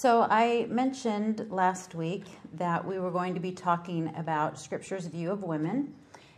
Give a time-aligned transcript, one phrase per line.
[0.00, 2.22] So, I mentioned last week
[2.54, 5.92] that we were going to be talking about Scripture's view of women.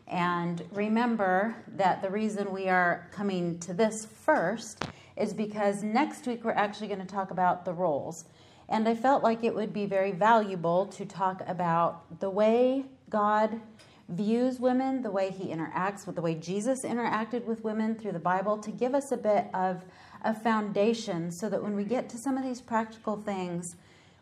[0.08, 6.42] And remember that the reason we are coming to this first is because next week
[6.42, 8.24] we're actually going to talk about the roles.
[8.70, 13.60] And I felt like it would be very valuable to talk about the way God
[14.08, 18.18] views women, the way he interacts with the way Jesus interacted with women through the
[18.18, 19.84] Bible, to give us a bit of
[20.22, 23.76] a foundation so that when we get to some of these practical things,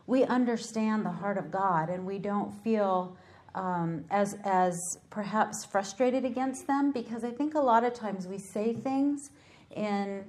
[0.07, 3.15] we understand the heart of God and we don't feel
[3.55, 8.37] um, as as perhaps frustrated against them because I think a lot of times we
[8.37, 9.31] say things
[9.75, 10.23] in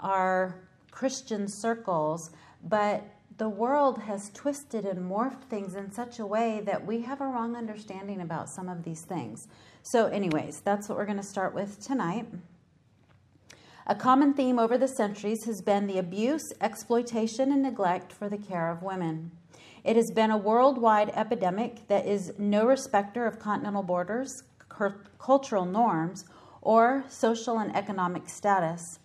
[0.00, 0.56] our
[0.90, 2.30] Christian circles,
[2.64, 3.04] but
[3.38, 7.26] the world has twisted and morphed things in such a way that we have a
[7.26, 9.48] wrong understanding about some of these things.
[9.82, 12.26] So, anyways, that's what we're going to start with tonight.
[13.88, 18.36] A common theme over the centuries has been the abuse, exploitation, and neglect for the
[18.36, 19.30] care of women.
[19.84, 24.42] It has been a worldwide epidemic that is no respecter of continental borders,
[25.20, 26.24] cultural norms,
[26.62, 28.98] or social and economic status.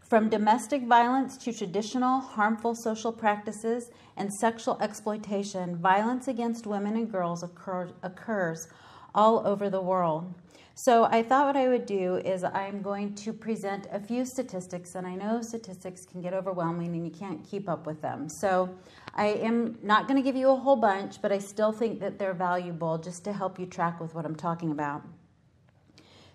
[0.00, 7.12] From domestic violence to traditional harmful social practices and sexual exploitation, violence against women and
[7.12, 8.66] girls occur, occurs
[9.14, 10.34] all over the world.
[10.78, 14.94] So, I thought what I would do is I'm going to present a few statistics,
[14.94, 18.28] and I know statistics can get overwhelming and you can't keep up with them.
[18.28, 18.68] So,
[19.14, 22.18] I am not going to give you a whole bunch, but I still think that
[22.18, 25.02] they're valuable just to help you track with what I'm talking about.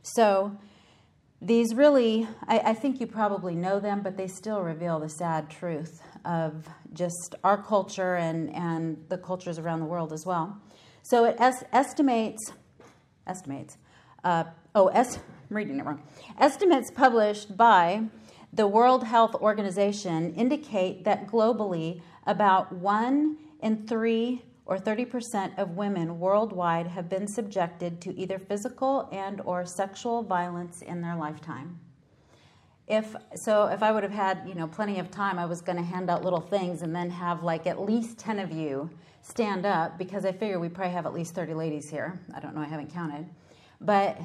[0.01, 0.57] So,
[1.39, 5.51] these really, I, I, think you probably know them, but they still reveal the sad
[5.51, 10.59] truth of just our culture and, and the cultures around the world as well.
[11.03, 12.53] So it es- estimates,
[13.25, 13.77] estimates,
[14.23, 16.01] uh, oh, es- I'm reading it wrong.
[16.39, 18.03] Estimates published by
[18.53, 26.19] the World Health Organization indicate that globally about one in three or 30% of women
[26.19, 31.79] worldwide have been subjected to either physical and or sexual violence in their lifetime.
[32.87, 35.77] If so if I would have had, you know, plenty of time, I was going
[35.77, 38.89] to hand out little things and then have like at least 10 of you
[39.21, 42.19] stand up because I figure we probably have at least 30 ladies here.
[42.35, 43.29] I don't know, I haven't counted.
[43.81, 44.17] But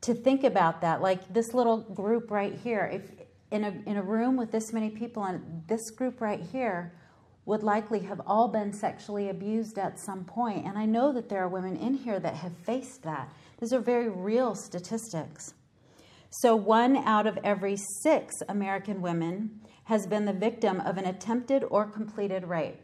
[0.00, 3.02] to think about that, like this little group right here, if
[3.52, 6.92] in a in a room with this many people and this group right here,
[7.44, 10.66] would likely have all been sexually abused at some point.
[10.66, 13.32] And I know that there are women in here that have faced that.
[13.60, 15.54] These are very real statistics.
[16.30, 21.64] So, one out of every six American women has been the victim of an attempted
[21.64, 22.80] or completed rape.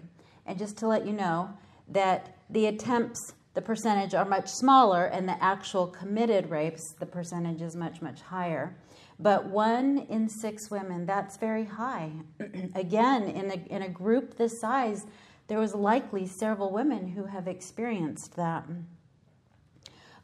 [0.46, 1.50] And just to let you know
[1.88, 7.62] that the attempts, the percentage are much smaller, and the actual committed rapes, the percentage
[7.62, 8.76] is much, much higher.
[9.18, 12.12] But one in six women, that's very high.
[12.74, 15.06] Again, in a, in a group this size,
[15.48, 18.66] there was likely several women who have experienced that.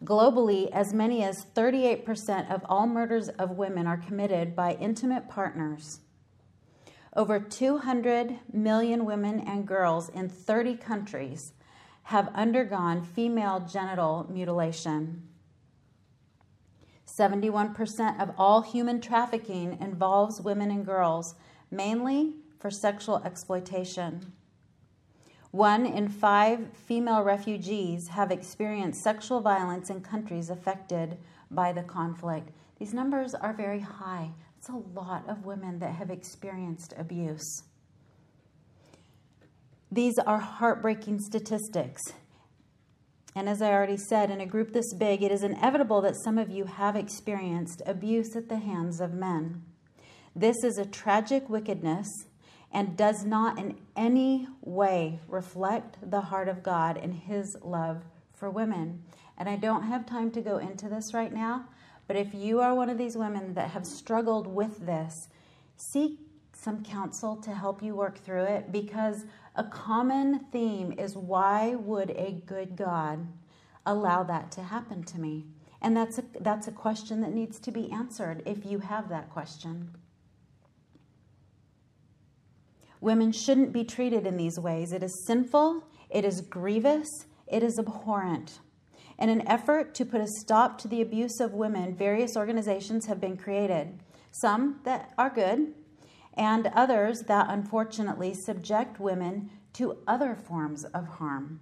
[0.04, 6.00] Globally, as many as 38% of all murders of women are committed by intimate partners.
[7.16, 11.54] Over 200 million women and girls in 30 countries
[12.04, 15.22] have undergone female genital mutilation.
[17.06, 21.34] 71% of all human trafficking involves women and girls,
[21.70, 24.32] mainly for sexual exploitation.
[25.50, 31.18] One in five female refugees have experienced sexual violence in countries affected
[31.50, 32.50] by the conflict.
[32.78, 34.30] These numbers are very high.
[34.56, 37.64] It's a lot of women that have experienced abuse.
[39.92, 42.00] These are heartbreaking statistics.
[43.36, 46.38] And as I already said, in a group this big, it is inevitable that some
[46.38, 49.62] of you have experienced abuse at the hands of men.
[50.34, 52.08] This is a tragic wickedness
[52.72, 58.02] and does not in any way reflect the heart of God and His love
[58.32, 59.02] for women.
[59.36, 61.66] And I don't have time to go into this right now,
[62.06, 65.28] but if you are one of these women that have struggled with this,
[65.76, 66.18] seek
[66.54, 72.10] some counsel to help you work through it because a common theme is why would
[72.10, 73.28] a good God
[73.84, 75.46] allow that to happen to me?
[75.82, 79.30] And that's a, that's a question that needs to be answered if you have that
[79.30, 79.90] question.
[83.00, 84.92] Women shouldn't be treated in these ways.
[84.92, 87.08] It is sinful, it is grievous,
[87.48, 88.60] it is abhorrent.
[89.18, 93.20] In an effort to put a stop to the abuse of women, various organizations have
[93.20, 93.98] been created.
[94.30, 95.74] Some that are good,
[96.34, 101.60] and others that unfortunately subject women to other forms of harm.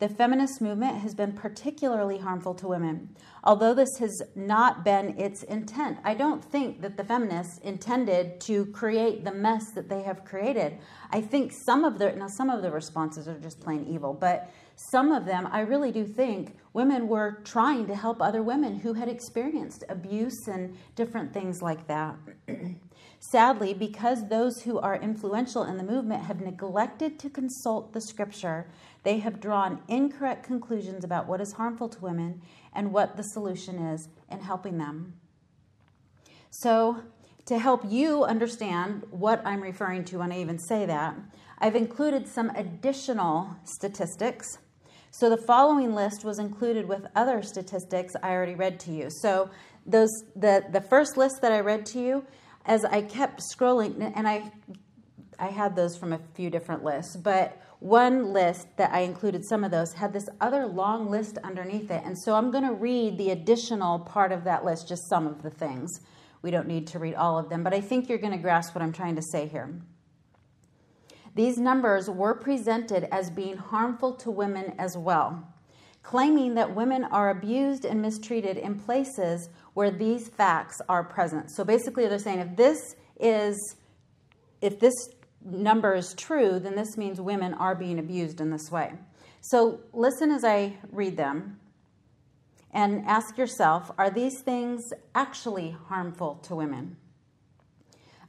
[0.00, 3.08] the feminist movement has been particularly harmful to women.
[3.42, 8.66] Although this has not been its intent, I don't think that the feminists intended to
[8.66, 10.78] create the mess that they have created.
[11.10, 14.48] I think some of the now some of the responses are just plain evil, but
[14.76, 18.92] some of them I really do think women were trying to help other women who
[18.94, 22.14] had experienced abuse and different things like that.
[23.20, 28.68] Sadly, because those who are influential in the movement have neglected to consult the scripture,
[29.02, 32.40] they have drawn incorrect conclusions about what is harmful to women
[32.72, 35.14] and what the solution is in helping them.
[36.50, 37.02] So,
[37.46, 41.16] to help you understand what I'm referring to when I even say that,
[41.58, 44.58] I've included some additional statistics.
[45.10, 49.08] So, the following list was included with other statistics I already read to you.
[49.10, 49.50] So,
[49.86, 52.24] those the, the first list that I read to you
[52.68, 54.52] as I kept scrolling, and I,
[55.38, 59.64] I had those from a few different lists, but one list that I included some
[59.64, 62.02] of those had this other long list underneath it.
[62.04, 65.42] And so I'm going to read the additional part of that list, just some of
[65.42, 66.00] the things.
[66.42, 68.74] We don't need to read all of them, but I think you're going to grasp
[68.74, 69.80] what I'm trying to say here.
[71.34, 75.46] These numbers were presented as being harmful to women as well,
[76.02, 81.52] claiming that women are abused and mistreated in places where these facts are present.
[81.52, 83.76] So basically, they're saying if this is,
[84.60, 84.92] if this
[85.40, 88.94] number is true, then this means women are being abused in this way.
[89.40, 91.60] So listen as I read them
[92.72, 94.82] and ask yourself are these things
[95.14, 96.96] actually harmful to women?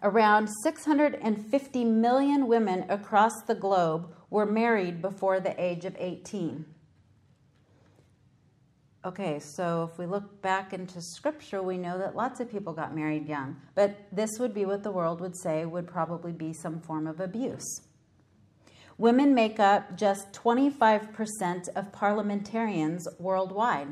[0.03, 6.63] Around 650 million women across the globe were married before the age of 18.
[9.05, 12.93] Okay, so if we look back into scripture, we know that lots of people got
[12.93, 13.55] married young.
[13.73, 17.21] But this would be what the world would say would probably be some form of
[17.21, 17.81] abuse.
[18.97, 23.87] Women make up just 25% of parliamentarians worldwide.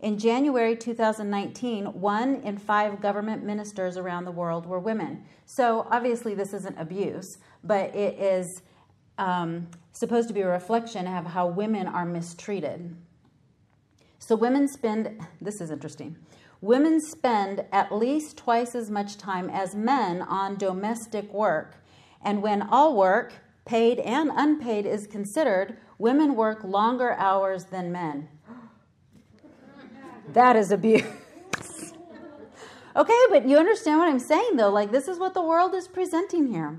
[0.00, 5.24] In January 2019, one in five government ministers around the world were women.
[5.44, 8.62] So obviously, this isn't abuse, but it is
[9.18, 9.66] um,
[9.98, 12.94] supposed to be a reflection of how women are mistreated.
[14.20, 16.16] So, women spend, this is interesting,
[16.60, 21.82] women spend at least twice as much time as men on domestic work.
[22.22, 23.32] And when all work,
[23.64, 28.28] paid and unpaid, is considered, women work longer hours than men.
[30.32, 31.04] That is abuse.
[32.96, 34.68] okay, but you understand what I'm saying, though?
[34.68, 36.78] Like, this is what the world is presenting here.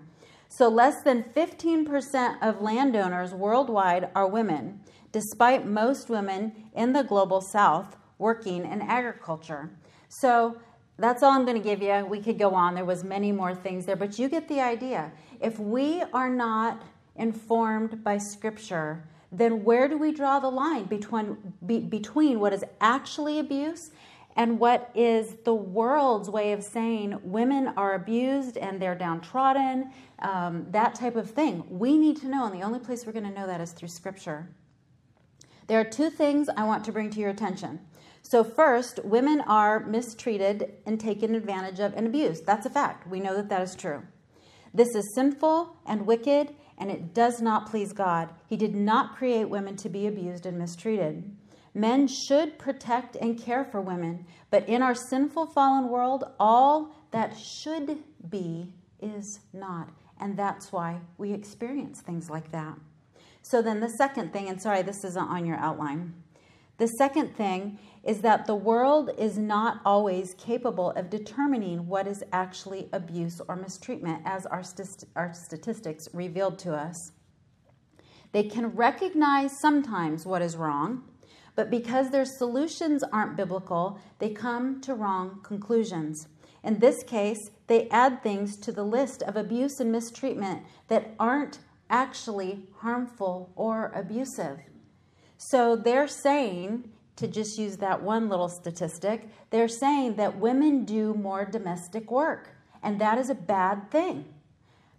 [0.52, 4.82] So, less than 15% of landowners worldwide are women,
[5.12, 9.70] despite most women in the global south working in agriculture.
[10.10, 10.58] So,
[10.98, 12.06] that's all I'm going to give you.
[12.06, 12.76] We could go on.
[12.76, 15.12] There was many more things there, but you get the idea.
[15.40, 16.82] If we are not
[17.16, 22.66] informed by scripture, then where do we draw the line between be, between what is
[22.82, 23.92] actually abuse
[24.40, 30.66] and what is the world's way of saying women are abused and they're downtrodden, um,
[30.70, 31.66] that type of thing.
[31.68, 33.90] We need to know, and the only place we're going to know that is through
[33.90, 34.48] Scripture.
[35.68, 37.82] There are two things I want to bring to your attention.
[38.22, 42.46] So, first, women are mistreated and taken advantage of and abused.
[42.46, 43.10] That's a fact.
[43.10, 44.04] We know that that is true.
[44.74, 48.30] This is sinful and wicked, and it does not please God.
[48.48, 51.30] He did not create women to be abused and mistreated.
[51.80, 57.38] Men should protect and care for women, but in our sinful, fallen world, all that
[57.38, 58.00] should
[58.30, 59.90] be is not.
[60.20, 62.78] And that's why we experience things like that.
[63.44, 66.16] So, then the second thing, and sorry, this isn't on your outline.
[66.80, 72.26] The second thing is that the world is not always capable of determining what is
[72.34, 77.14] actually abuse or mistreatment, as our, st- our statistics revealed to us.
[78.34, 81.06] They can recognize sometimes what is wrong,
[81.60, 86.30] but because their solutions aren't biblical, they come to wrong conclusions.
[86.64, 91.60] In this case, they add things to the list of abuse and mistreatment that aren't
[91.90, 94.60] actually harmful or abusive.
[95.38, 101.14] So they're saying, to just use that one little statistic, they're saying that women do
[101.14, 104.24] more domestic work, and that is a bad thing.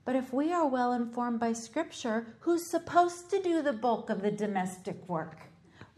[0.04, 4.20] But if we are well informed by Scripture, who's supposed to do the bulk of
[4.20, 5.49] the domestic work?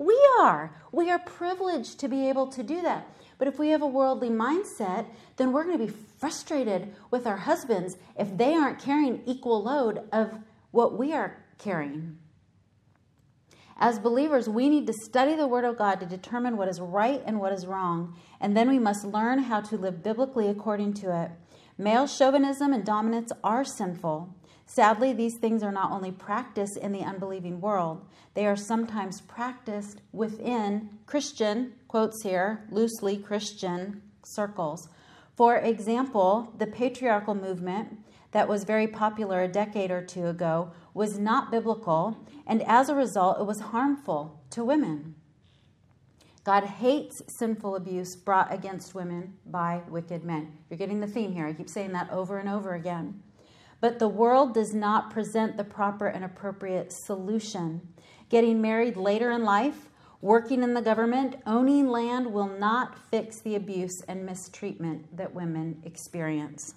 [0.03, 0.75] We are.
[0.91, 3.07] We are privileged to be able to do that.
[3.39, 5.07] But if we have a worldly mindset,
[5.37, 10.09] then we're going to be frustrated with our husbands if they aren't carrying equal load
[10.13, 10.39] of
[10.71, 12.19] what we are carrying.
[13.77, 17.23] As believers, we need to study the Word of God to determine what is right
[17.27, 21.23] and what is wrong, and then we must learn how to live biblically according to
[21.23, 21.31] it.
[21.79, 24.35] Male chauvinism and dominance are sinful.
[24.75, 30.01] Sadly, these things are not only practiced in the unbelieving world, they are sometimes practiced
[30.13, 34.89] within Christian, quotes here, loosely Christian circles.
[35.37, 37.99] For example, the patriarchal movement
[38.31, 42.95] that was very popular a decade or two ago was not biblical, and as a
[42.95, 45.17] result, it was harmful to women.
[46.45, 50.57] God hates sinful abuse brought against women by wicked men.
[50.71, 51.47] You're getting the theme here.
[51.47, 53.23] I keep saying that over and over again.
[53.83, 57.81] But the world does not present the proper and appropriate solution.
[58.29, 63.57] Getting married later in life, working in the government, owning land will not fix the
[63.57, 66.77] abuse and mistreatment that women experience.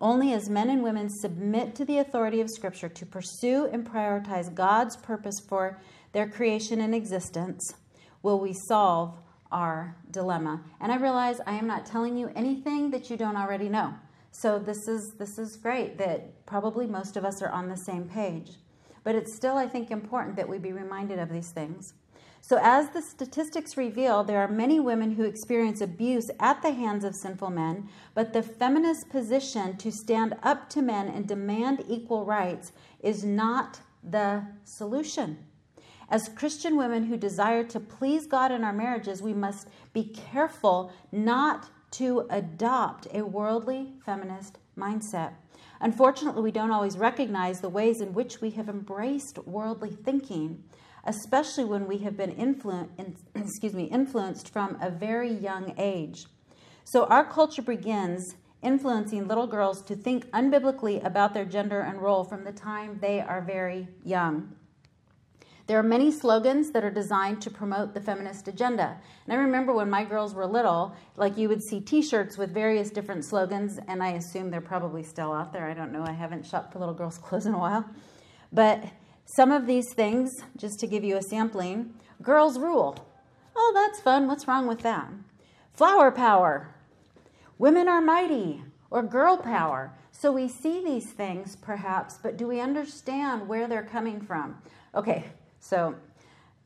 [0.00, 4.54] Only as men and women submit to the authority of Scripture to pursue and prioritize
[4.54, 5.78] God's purpose for
[6.12, 7.74] their creation and existence
[8.22, 9.18] will we solve
[9.52, 10.62] our dilemma.
[10.80, 13.92] And I realize I am not telling you anything that you don't already know.
[14.40, 18.08] So this is this is great that probably most of us are on the same
[18.08, 18.52] page.
[19.02, 21.94] But it's still I think important that we be reminded of these things.
[22.40, 27.02] So as the statistics reveal, there are many women who experience abuse at the hands
[27.02, 32.24] of sinful men, but the feminist position to stand up to men and demand equal
[32.24, 35.38] rights is not the solution.
[36.08, 40.92] As Christian women who desire to please God in our marriages, we must be careful
[41.10, 45.32] not to adopt a worldly feminist mindset.
[45.80, 50.62] Unfortunately, we don't always recognize the ways in which we have embraced worldly thinking,
[51.04, 56.26] especially when we have been influ- in, excuse me, influenced from a very young age.
[56.84, 62.24] So our culture begins influencing little girls to think unbiblically about their gender and role
[62.24, 64.52] from the time they are very young.
[65.68, 68.96] There are many slogans that are designed to promote the feminist agenda.
[69.26, 72.54] And I remember when my girls were little, like you would see t shirts with
[72.54, 75.68] various different slogans, and I assume they're probably still out there.
[75.68, 76.04] I don't know.
[76.04, 77.84] I haven't shopped for little girls' clothes in a while.
[78.50, 78.82] But
[79.26, 83.06] some of these things, just to give you a sampling girls rule.
[83.54, 84.26] Oh, that's fun.
[84.26, 85.10] What's wrong with that?
[85.74, 86.74] Flower power.
[87.58, 88.62] Women are mighty.
[88.90, 89.92] Or girl power.
[90.12, 94.56] So we see these things perhaps, but do we understand where they're coming from?
[94.94, 95.26] Okay,
[95.60, 95.94] so,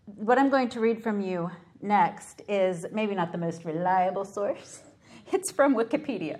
[0.05, 4.81] what I'm going to read from you next is maybe not the most reliable source,
[5.33, 6.39] it's from Wikipedia.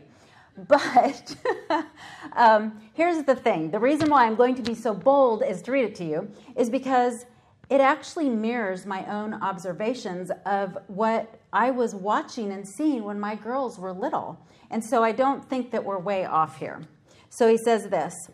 [0.69, 1.35] But
[2.35, 5.73] um, here's the thing the reason why I'm going to be so bold as to
[5.73, 7.25] read it to you is because
[7.71, 13.35] it actually mirrors my own observations of what I was watching and seeing when my
[13.35, 14.39] girls were little.
[14.71, 16.83] And so I don't think that we're way off here.
[17.31, 18.29] So he says this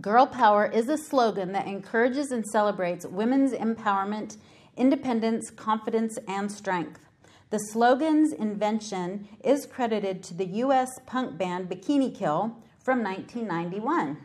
[0.00, 4.36] Girl Power is a slogan that encourages and celebrates women's empowerment,
[4.76, 7.00] independence, confidence, and strength.
[7.48, 10.90] The slogan's invention is credited to the U.S.
[11.06, 14.18] punk band Bikini Kill from 1991.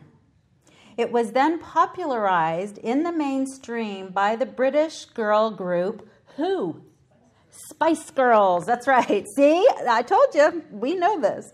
[0.98, 6.82] It was then popularized in the mainstream by the British girl group Who?
[7.50, 8.66] Spice Girls.
[8.66, 9.26] That's right.
[9.36, 11.50] See, I told you, we know this.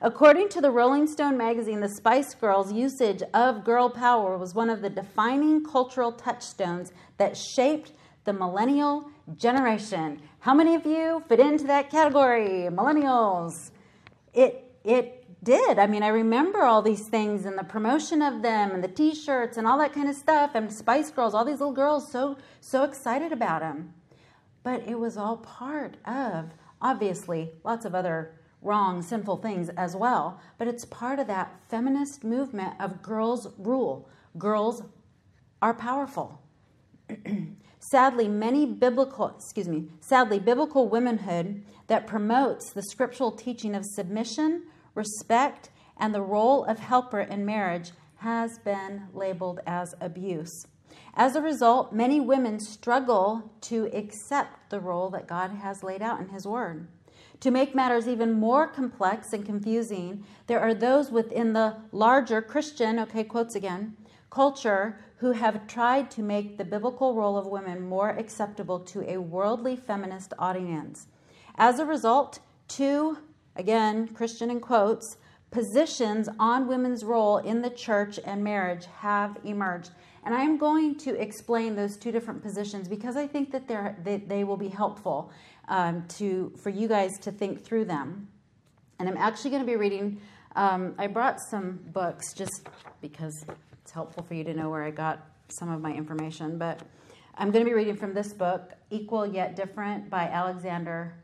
[0.00, 4.70] According to the Rolling Stone magazine, the Spice Girls' usage of girl power was one
[4.70, 7.90] of the defining cultural touchstones that shaped
[8.24, 10.22] the millennial generation.
[10.38, 12.68] How many of you fit into that category?
[12.70, 13.72] Millennials.
[14.32, 15.80] It it did.
[15.80, 19.56] I mean, I remember all these things and the promotion of them and the t-shirts
[19.56, 22.84] and all that kind of stuff and Spice Girls, all these little girls so so
[22.84, 23.94] excited about them.
[24.62, 26.50] But it was all part of
[26.80, 30.40] obviously lots of other wrong, sinful things as well.
[30.58, 34.08] But it's part of that feminist movement of girls rule.
[34.36, 34.82] Girls
[35.62, 36.40] are powerful.
[37.78, 44.64] sadly, many biblical, excuse me, sadly, biblical womanhood that promotes the scriptural teaching of submission,
[44.94, 50.66] respect, and the role of helper in marriage has been labeled as abuse.
[51.14, 56.20] As a result, many women struggle to accept the role that God has laid out
[56.20, 56.88] in His Word.
[57.40, 62.98] To make matters even more complex and confusing, there are those within the larger Christian,
[62.98, 63.96] okay, quotes again,
[64.28, 69.18] culture who have tried to make the biblical role of women more acceptable to a
[69.18, 71.06] worldly feminist audience.
[71.56, 73.18] As a result, two,
[73.56, 75.16] again, Christian in quotes,
[75.50, 79.90] positions on women's role in the church and marriage have emerged.
[80.24, 83.66] And I am going to explain those two different positions because I think that
[84.04, 85.30] they they will be helpful
[85.68, 88.28] um, to for you guys to think through them.
[88.98, 90.20] And I'm actually going to be reading.
[90.56, 92.66] Um, I brought some books just
[93.00, 93.44] because
[93.80, 96.58] it's helpful for you to know where I got some of my information.
[96.58, 96.80] But
[97.36, 101.14] I'm going to be reading from this book, Equal Yet Different, by Alexander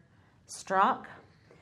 [0.47, 1.07] Strauch.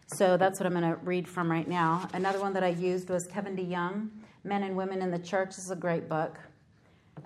[0.09, 2.07] So that's what I'm going to read from right now.
[2.12, 4.11] Another one that I used was Kevin DeYoung,
[4.45, 5.57] Men and Women in the Church.
[5.57, 6.39] Is a great book.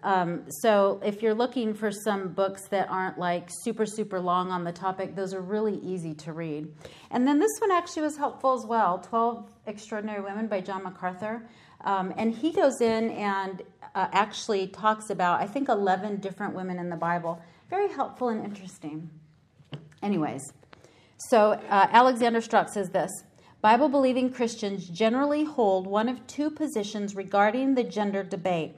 [0.02, 4.64] Um, so if you're looking for some books that aren't like super, super long on
[4.64, 6.68] the topic, those are really easy to read.
[7.10, 11.48] And then this one actually was helpful as well 12 Extraordinary Women by John MacArthur.
[11.84, 13.62] Um, and he goes in and
[13.94, 17.40] uh, actually talks about, I think, 11 different women in the Bible.
[17.70, 19.10] Very helpful and interesting.
[20.02, 20.52] Anyways,
[21.16, 23.10] so uh, Alexander Strauch says this
[23.62, 28.76] Bible believing Christians generally hold one of two positions regarding the gender debate.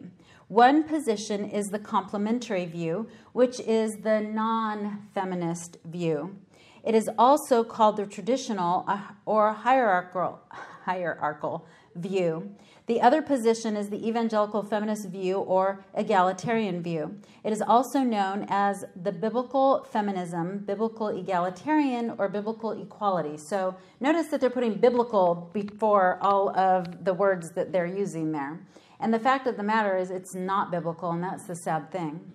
[0.48, 6.38] One position is the complementary view, which is the non feminist view.
[6.82, 10.40] It is also called the traditional uh, or hierarchical,
[10.84, 12.54] hierarchical view.
[12.86, 17.20] The other position is the evangelical feminist view or egalitarian view.
[17.44, 23.36] It is also known as the biblical feminism, biblical egalitarian, or biblical equality.
[23.36, 28.60] So notice that they're putting biblical before all of the words that they're using there.
[29.00, 32.32] And the fact of the matter is, it's not biblical, and that's the sad thing.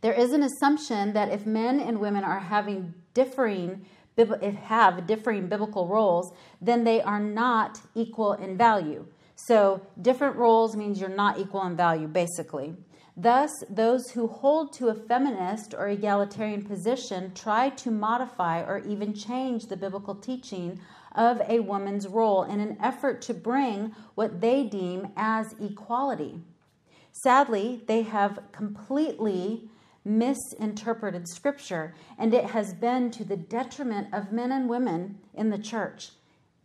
[0.00, 5.88] There is an assumption that if men and women are having differing have differing biblical
[5.88, 9.06] roles, then they are not equal in value.
[9.34, 12.76] So, different roles means you're not equal in value, basically.
[13.16, 19.14] Thus, those who hold to a feminist or egalitarian position try to modify or even
[19.14, 20.80] change the biblical teaching
[21.14, 26.40] of a woman's role in an effort to bring what they deem as equality.
[27.12, 29.68] Sadly, they have completely
[30.04, 35.58] misinterpreted Scripture, and it has been to the detriment of men and women in the
[35.58, 36.10] church,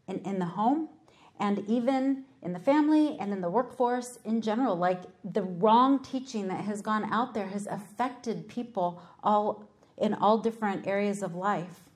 [0.08, 0.90] in, in the home,
[1.40, 4.76] and even in the family and in the workforce in general.
[4.76, 9.66] Like the wrong teaching that has gone out there has affected people all
[9.98, 11.89] in all different areas of life.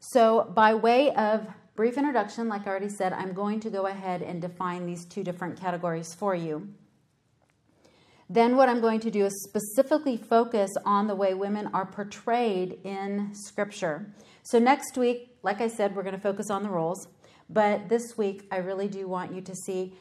[0.00, 4.22] So, by way of brief introduction, like I already said, I'm going to go ahead
[4.22, 6.68] and define these two different categories for you.
[8.30, 12.78] Then, what I'm going to do is specifically focus on the way women are portrayed
[12.84, 14.14] in Scripture.
[14.44, 17.08] So, next week, like I said, we're going to focus on the roles.
[17.50, 19.94] But this week, I really do want you to see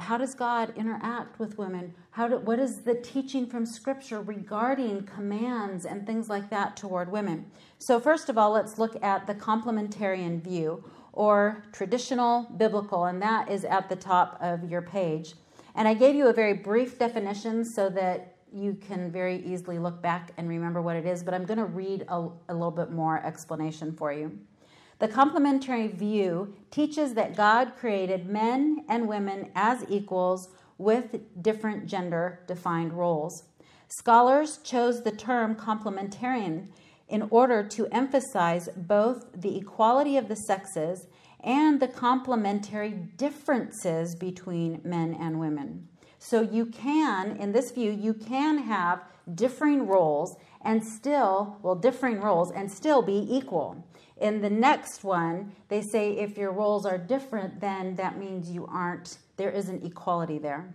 [0.00, 1.94] how does God interact with women?
[2.10, 7.12] How do, what is the teaching from Scripture regarding commands and things like that toward
[7.12, 7.50] women?
[7.78, 10.82] So, first of all, let's look at the complementarian view
[11.12, 15.34] or traditional biblical, and that is at the top of your page.
[15.74, 20.02] And I gave you a very brief definition so that you can very easily look
[20.02, 22.90] back and remember what it is, but I'm going to read a, a little bit
[22.90, 24.38] more explanation for you.
[25.00, 32.40] The complementary view teaches that God created men and women as equals with different gender
[32.46, 33.44] defined roles.
[33.88, 36.68] Scholars chose the term complementarian
[37.08, 41.06] in order to emphasize both the equality of the sexes
[41.42, 45.88] and the complementary differences between men and women.
[46.18, 49.00] So you can, in this view, you can have
[49.34, 53.82] differing roles and still, well, differing roles and still be equal.
[54.20, 58.66] In the next one, they say if your roles are different, then that means you
[58.66, 60.74] aren't, there isn't equality there.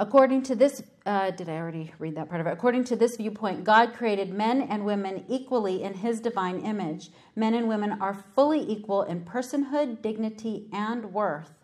[0.00, 2.52] According to this, uh, did I already read that part of it?
[2.52, 7.10] According to this viewpoint, God created men and women equally in his divine image.
[7.34, 11.57] Men and women are fully equal in personhood, dignity, and worth.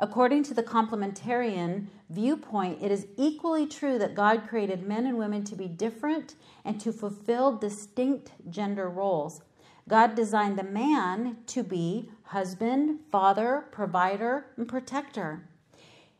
[0.00, 5.42] According to the complementarian viewpoint, it is equally true that God created men and women
[5.44, 9.42] to be different and to fulfill distinct gender roles.
[9.88, 15.48] God designed the man to be husband, father, provider, and protector.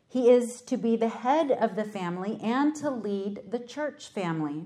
[0.08, 4.64] He is to be the head of the family and to lead the church family.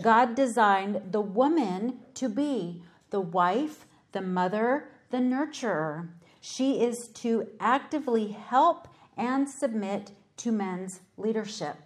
[0.00, 6.08] God designed the woman to be the wife, the mother, the nurturer.
[6.40, 11.76] She is to actively help and submit to men's leadership.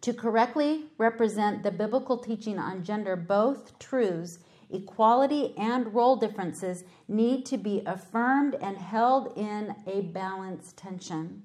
[0.00, 7.46] To correctly represent the biblical teaching on gender, both truths, equality and role differences, need
[7.46, 11.44] to be affirmed and held in a balanced tension.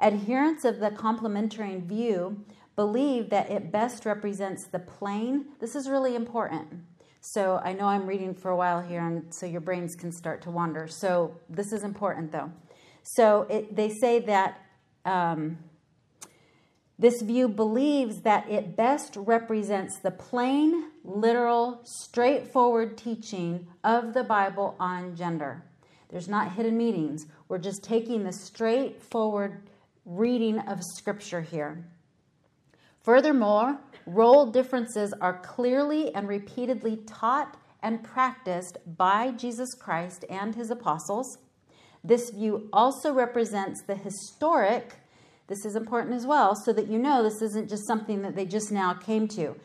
[0.00, 2.44] Adherents of the complementarian view
[2.76, 5.46] believe that it best represents the plain.
[5.58, 6.84] This is really important
[7.20, 10.42] so I know I'm reading for a while here, and so your brains can start
[10.42, 10.86] to wander.
[10.88, 12.50] So this is important, though.
[13.02, 14.60] So it, they say that
[15.04, 15.58] um,
[16.98, 24.76] this view believes that it best represents the plain, literal, straightforward teaching of the Bible
[24.80, 25.64] on gender.
[26.08, 27.26] There's not hidden meanings.
[27.48, 29.62] We're just taking the straightforward
[30.04, 31.84] reading of Scripture here.
[33.08, 40.70] Furthermore, role differences are clearly and repeatedly taught and practiced by Jesus Christ and his
[40.70, 41.38] apostles.
[42.04, 44.96] This view also represents the historic,
[45.46, 48.44] this is important as well, so that you know this isn't just something that they
[48.44, 49.56] just now came to.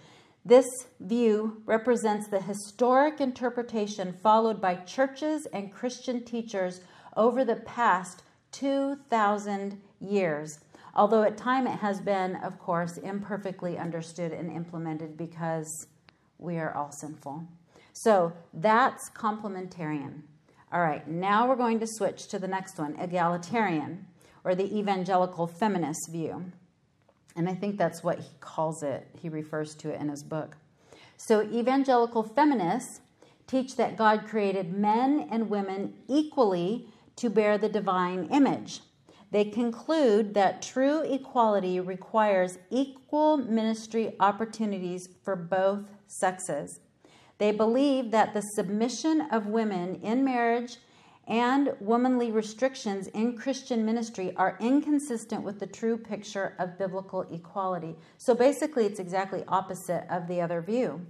[0.46, 6.80] This view represents the historic interpretation followed by churches and Christian teachers
[7.18, 10.60] over the past 2,000 years.
[10.96, 15.88] Although at time it has been, of course, imperfectly understood and implemented because
[16.38, 17.44] we are all sinful.
[17.94, 20.22] So that's complementarian.
[20.72, 24.08] All right, now we're going to switch to the next one egalitarian,
[24.44, 26.46] or the evangelical feminist view.
[27.36, 30.58] And I think that's what he calls it, he refers to it in his book.
[31.18, 33.02] So, evangelical feminists
[33.48, 38.82] teach that God created men and women equally to bear the divine image.
[39.34, 46.82] They conclude that true equality requires equal ministry opportunities for both sexes.
[47.40, 50.78] They believe that the submission of women in marriage
[51.28, 57.96] and womanly restrictions in Christian ministry are inconsistent with the true picture of biblical equality.
[58.20, 61.08] So basically, it's exactly opposite of the other view.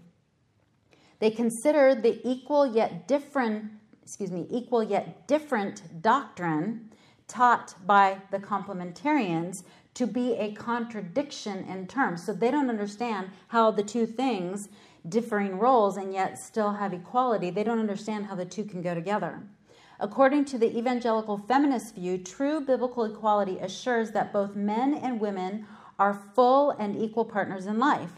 [1.19, 3.65] They consider the equal yet different,
[4.01, 6.89] excuse me, equal yet different doctrine
[7.27, 12.25] taught by the complementarians to be a contradiction in terms.
[12.25, 14.69] So they don't understand how the two things
[15.07, 17.49] differing roles and yet still have equality.
[17.49, 19.43] They don't understand how the two can go together.
[19.99, 25.65] According to the evangelical feminist view, true biblical equality assures that both men and women
[25.99, 28.11] are full and equal partners in life.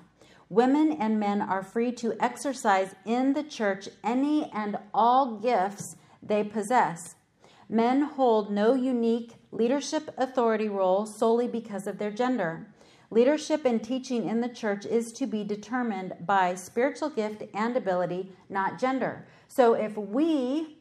[0.49, 6.43] Women and men are free to exercise in the church any and all gifts they
[6.43, 7.15] possess.
[7.67, 12.67] Men hold no unique leadership authority role solely because of their gender.
[13.09, 18.31] Leadership and teaching in the church is to be determined by spiritual gift and ability,
[18.49, 19.27] not gender.
[19.47, 20.77] So if we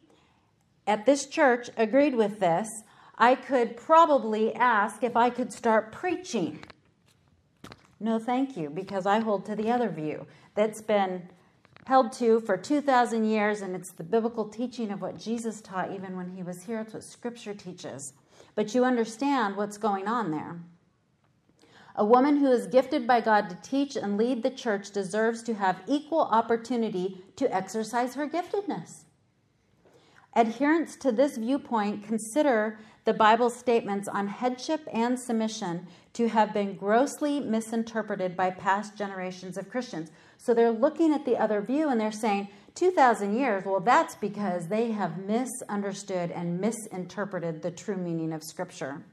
[0.87, 2.83] at this church agreed with this,
[3.17, 6.65] I could probably ask if I could start preaching.
[8.01, 11.29] No, thank you, because I hold to the other view that's been
[11.85, 16.17] held to for 2,000 years, and it's the biblical teaching of what Jesus taught even
[16.17, 16.81] when he was here.
[16.81, 18.15] It's what Scripture teaches.
[18.55, 20.61] But you understand what's going on there.
[21.97, 25.55] A woman who is gifted by God to teach and lead the church deserves to
[25.55, 29.05] have equal opportunity to exercise her giftedness.
[30.35, 36.75] Adherents to this viewpoint consider the Bible's statements on headship and submission to have been
[36.75, 40.11] grossly misinterpreted by past generations of Christians.
[40.39, 44.69] So they're looking at the other view and they're saying, 2,000 years, well, that's because
[44.69, 49.05] they have misunderstood and misinterpreted the true meaning of Scripture.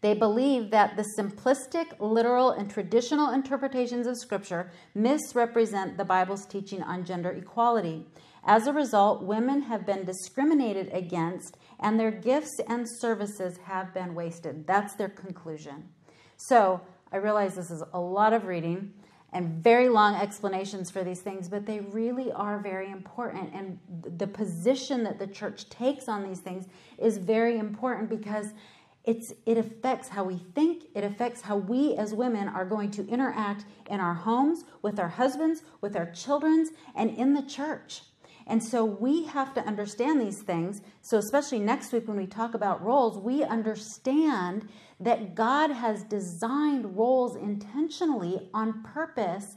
[0.00, 6.82] They believe that the simplistic, literal, and traditional interpretations of Scripture misrepresent the Bible's teaching
[6.82, 8.06] on gender equality.
[8.44, 14.14] As a result, women have been discriminated against and their gifts and services have been
[14.14, 14.66] wasted.
[14.66, 15.88] That's their conclusion.
[16.36, 16.80] So
[17.12, 18.92] I realize this is a lot of reading
[19.32, 23.52] and very long explanations for these things, but they really are very important.
[23.52, 23.78] And
[24.16, 28.54] the position that the church takes on these things is very important because
[29.04, 30.84] it's, it affects how we think.
[30.94, 35.08] It affects how we as women are going to interact in our homes, with our
[35.08, 38.02] husbands, with our children, and in the church.
[38.48, 40.80] And so we have to understand these things.
[41.02, 46.96] So, especially next week when we talk about roles, we understand that God has designed
[46.96, 49.56] roles intentionally on purpose,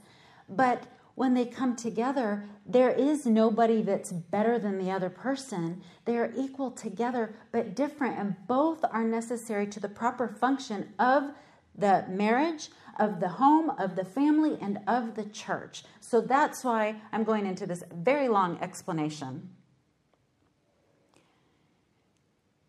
[0.50, 0.84] but
[1.16, 5.82] when they come together, there is nobody that's better than the other person.
[6.06, 11.32] They are equal together, but different, and both are necessary to the proper function of
[11.78, 15.84] the marriage, of the home, of the family, and of the church.
[16.00, 19.50] So that's why I'm going into this very long explanation.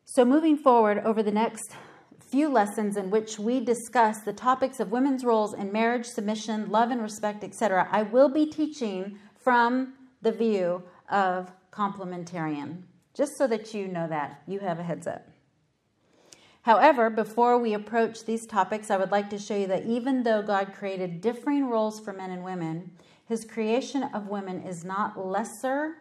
[0.04, 1.74] So, moving forward over the next
[2.20, 6.90] few lessons in which we discuss the topics of women's roles in marriage, submission, love
[6.90, 12.82] and respect, etc., I will be teaching from the view of complementarian,
[13.14, 14.42] just so that you know that.
[14.46, 15.31] You have a heads up.
[16.62, 20.42] However, before we approach these topics, I would like to show you that even though
[20.42, 22.92] God created differing roles for men and women,
[23.26, 25.96] his creation of women is not lesser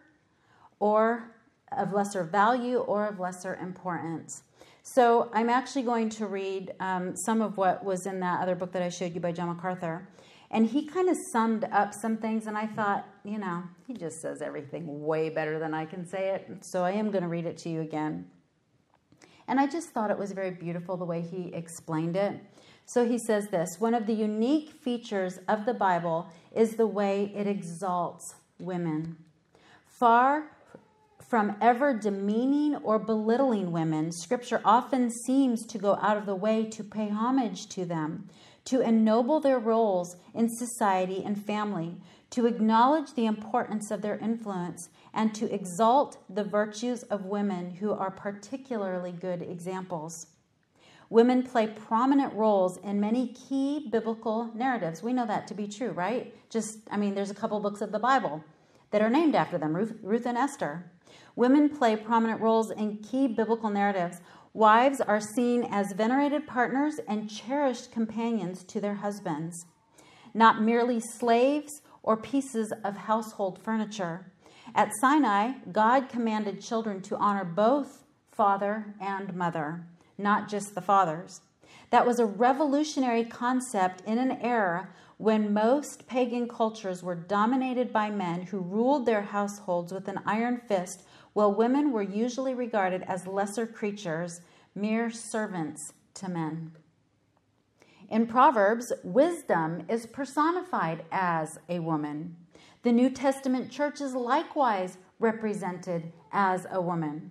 [0.78, 1.32] or
[1.76, 4.44] of lesser value or of lesser importance.
[4.84, 8.72] So I'm actually going to read um, some of what was in that other book
[8.72, 10.08] that I showed you by John MacArthur.
[10.50, 14.20] And he kind of summed up some things, and I thought, you know, he just
[14.20, 16.64] says everything way better than I can say it.
[16.64, 18.26] So I am going to read it to you again.
[19.48, 22.40] And I just thought it was very beautiful the way he explained it.
[22.86, 27.32] So he says this one of the unique features of the Bible is the way
[27.34, 29.16] it exalts women.
[29.86, 30.50] Far
[31.32, 36.64] from ever demeaning or belittling women, Scripture often seems to go out of the way
[36.66, 38.28] to pay homage to them,
[38.64, 41.96] to ennoble their roles in society and family,
[42.30, 47.92] to acknowledge the importance of their influence, and to exalt the virtues of women who
[47.92, 50.28] are particularly good examples.
[51.10, 55.02] Women play prominent roles in many key biblical narratives.
[55.02, 56.34] We know that to be true, right?
[56.48, 58.42] Just, I mean, there's a couple books of the Bible
[58.92, 60.90] that are named after them Ruth, Ruth and Esther.
[61.36, 64.22] Women play prominent roles in key biblical narratives.
[64.54, 69.66] Wives are seen as venerated partners and cherished companions to their husbands,
[70.34, 74.32] not merely slaves or pieces of household furniture.
[74.74, 79.86] At Sinai, God commanded children to honor both father and mother
[80.18, 81.40] not just the fathers.
[81.90, 84.88] That was a revolutionary concept in an era
[85.18, 90.60] when most pagan cultures were dominated by men who ruled their households with an iron
[90.66, 94.40] fist, while women were usually regarded as lesser creatures,
[94.74, 96.72] mere servants to men.
[98.08, 102.36] In Proverbs, wisdom is personified as a woman.
[102.82, 107.30] The New Testament church is likewise represented as a woman.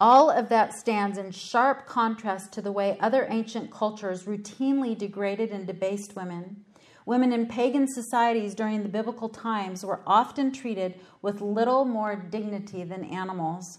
[0.00, 5.50] All of that stands in sharp contrast to the way other ancient cultures routinely degraded
[5.50, 6.64] and debased women.
[7.06, 12.84] Women in pagan societies during the biblical times were often treated with little more dignity
[12.84, 13.78] than animals.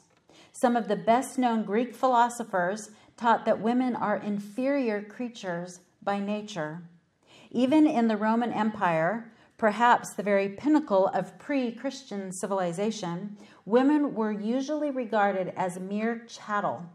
[0.52, 6.82] Some of the best known Greek philosophers taught that women are inferior creatures by nature.
[7.52, 14.32] Even in the Roman Empire, perhaps the very pinnacle of pre Christian civilization, women were
[14.32, 16.86] usually regarded as mere chattel,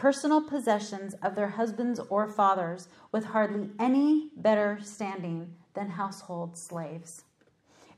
[0.00, 7.24] personal possessions of their husbands or fathers, with hardly any better standing than household slaves.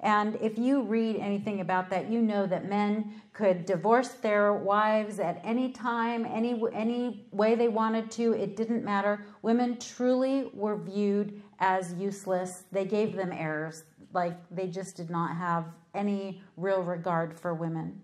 [0.00, 5.20] And if you read anything about that, you know that men could divorce their wives
[5.20, 8.32] at any time, any, any way they wanted to.
[8.32, 9.24] It didn't matter.
[9.42, 12.64] Women truly were viewed as useless.
[12.72, 18.02] They gave them heirs like they just did not have any real regard for women.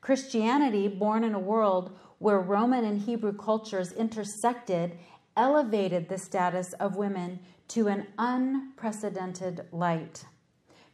[0.00, 4.98] Christianity, born in a world where Roman and Hebrew cultures intersected,
[5.36, 10.24] elevated the status of women to an unprecedented light.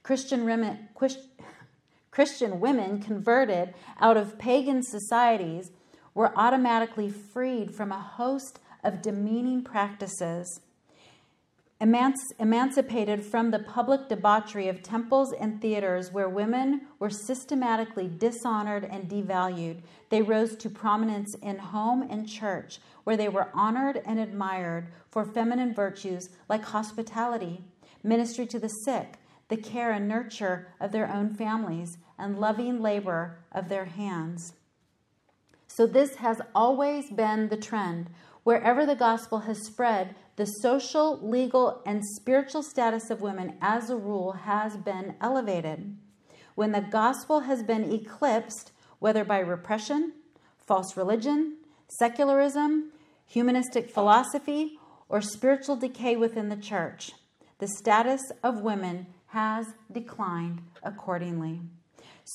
[0.03, 0.89] Christian women,
[2.11, 5.71] Christian women converted out of pagan societies
[6.15, 10.61] were automatically freed from a host of demeaning practices
[11.83, 19.09] emancipated from the public debauchery of temples and theaters where women were systematically dishonored and
[19.09, 19.81] devalued,
[20.13, 25.25] they rose to prominence in home and church, where they were honored and admired for
[25.25, 27.65] feminine virtues like hospitality,
[28.03, 29.15] ministry to the sick,
[29.49, 34.53] the care and nurture of their own families, and loving labor of their hands.
[35.67, 38.11] So, this has always been the trend.
[38.45, 43.97] Wherever the gospel has spread, the social, legal, and spiritual status of women, as a
[43.97, 45.97] rule, has been elevated.
[46.55, 50.13] When the gospel has been eclipsed, whether by repression,
[50.65, 51.57] false religion,
[51.89, 52.93] secularism,
[53.27, 57.11] humanistic philosophy, or spiritual decay within the church,
[57.59, 61.61] the status of women has declined accordingly.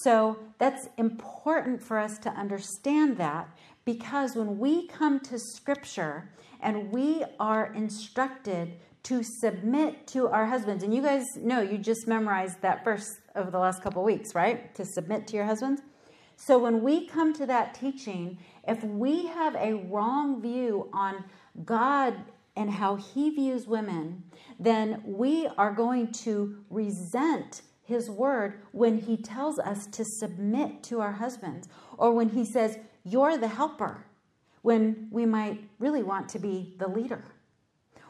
[0.03, 3.47] So that's important for us to understand that
[3.85, 10.83] because when we come to Scripture and we are instructed to submit to our husbands,
[10.83, 14.75] and you guys know you just memorized that verse over the last couple weeks, right?
[14.75, 15.81] To submit to your husbands.
[16.39, 21.25] So when we come to that teaching, if we have a wrong view on
[21.65, 22.13] God
[22.55, 24.23] and how He views women,
[24.59, 31.01] then we are going to resent His word when He tells us to submit to
[31.01, 34.05] our husbands, or when He says, you're the helper
[34.61, 37.23] when we might really want to be the leader.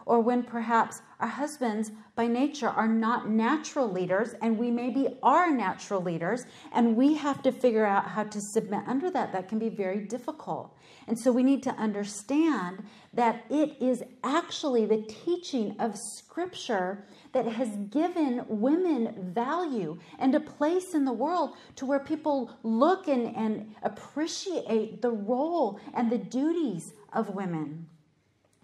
[0.07, 5.51] Or when perhaps our husbands by nature are not natural leaders and we maybe are
[5.51, 9.33] natural leaders and we have to figure out how to submit under that.
[9.33, 10.73] That can be very difficult.
[11.07, 17.45] And so we need to understand that it is actually the teaching of Scripture that
[17.45, 23.35] has given women value and a place in the world to where people look and,
[23.35, 27.87] and appreciate the role and the duties of women.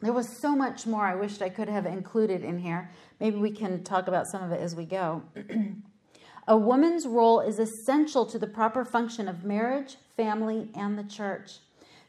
[0.03, 2.91] There was so much more I wished I could have included in here.
[3.21, 5.23] Maybe we can talk about some of it as we go.
[6.47, 11.59] a woman's role is essential to the proper function of marriage, family, and the church.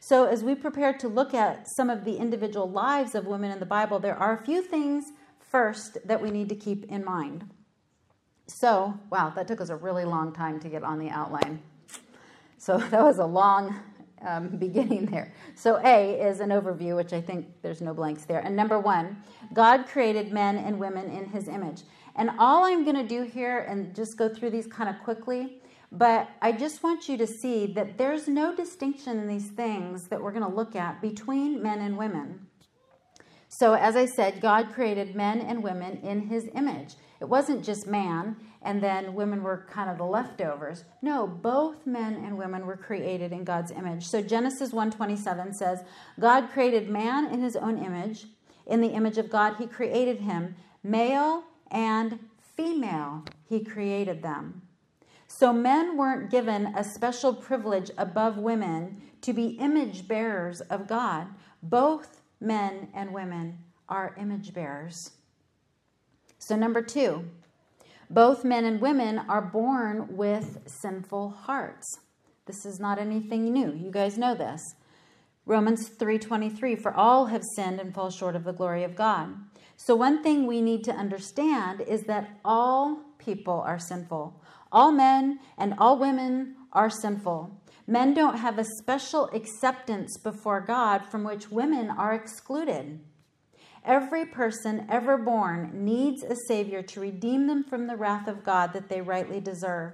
[0.01, 3.61] So, as we prepare to look at some of the individual lives of women in
[3.61, 7.49] the Bible, there are a few things first that we need to keep in mind.
[8.47, 11.61] So, wow, that took us a really long time to get on the outline.
[12.57, 13.79] So, that was a long
[14.25, 15.33] um, beginning there.
[15.55, 18.39] So, A is an overview, which I think there's no blanks there.
[18.39, 21.83] And number one, God created men and women in his image.
[22.15, 25.61] And all I'm going to do here, and just go through these kind of quickly,
[25.91, 30.21] but I just want you to see that there's no distinction in these things that
[30.21, 32.47] we're going to look at between men and women.
[33.47, 36.95] So, as I said, God created men and women in his image.
[37.21, 40.83] It wasn't just man, and then women were kind of the leftovers.
[41.01, 44.05] No, both men and women were created in God's image.
[44.07, 45.83] So Genesis 1:27 says,
[46.19, 48.25] God created man in his own image.
[48.65, 52.19] In the image of God he created him, male and
[52.55, 54.63] female he created them.
[55.27, 61.27] So men weren't given a special privilege above women to be image bearers of God.
[61.61, 65.11] Both men and women are image bearers.
[66.37, 67.25] So, number two,
[68.09, 71.99] both men and women are born with sinful hearts.
[72.45, 73.73] This is not anything new.
[73.73, 74.61] You guys know this.
[75.45, 79.35] Romans 3:23 for all have sinned and fall short of the glory of God.
[79.77, 84.41] So one thing we need to understand is that all people are sinful.
[84.71, 87.61] All men and all women are sinful.
[87.87, 92.99] Men don't have a special acceptance before God from which women are excluded.
[93.85, 98.73] Every person ever born needs a Savior to redeem them from the wrath of God
[98.73, 99.93] that they rightly deserve.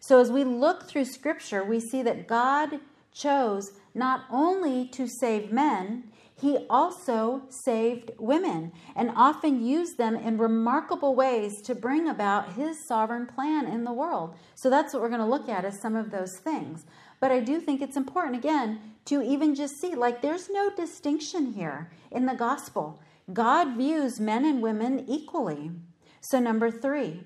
[0.00, 2.80] So, as we look through Scripture, we see that God
[3.12, 6.04] chose not only to save men,
[6.38, 12.86] he also saved women and often used them in remarkable ways to bring about his
[12.86, 14.34] sovereign plan in the world.
[14.54, 16.84] So that's what we're going to look at as some of those things.
[17.20, 21.52] But I do think it's important, again, to even just see like there's no distinction
[21.54, 23.00] here in the gospel.
[23.32, 25.72] God views men and women equally.
[26.20, 27.24] So, number three,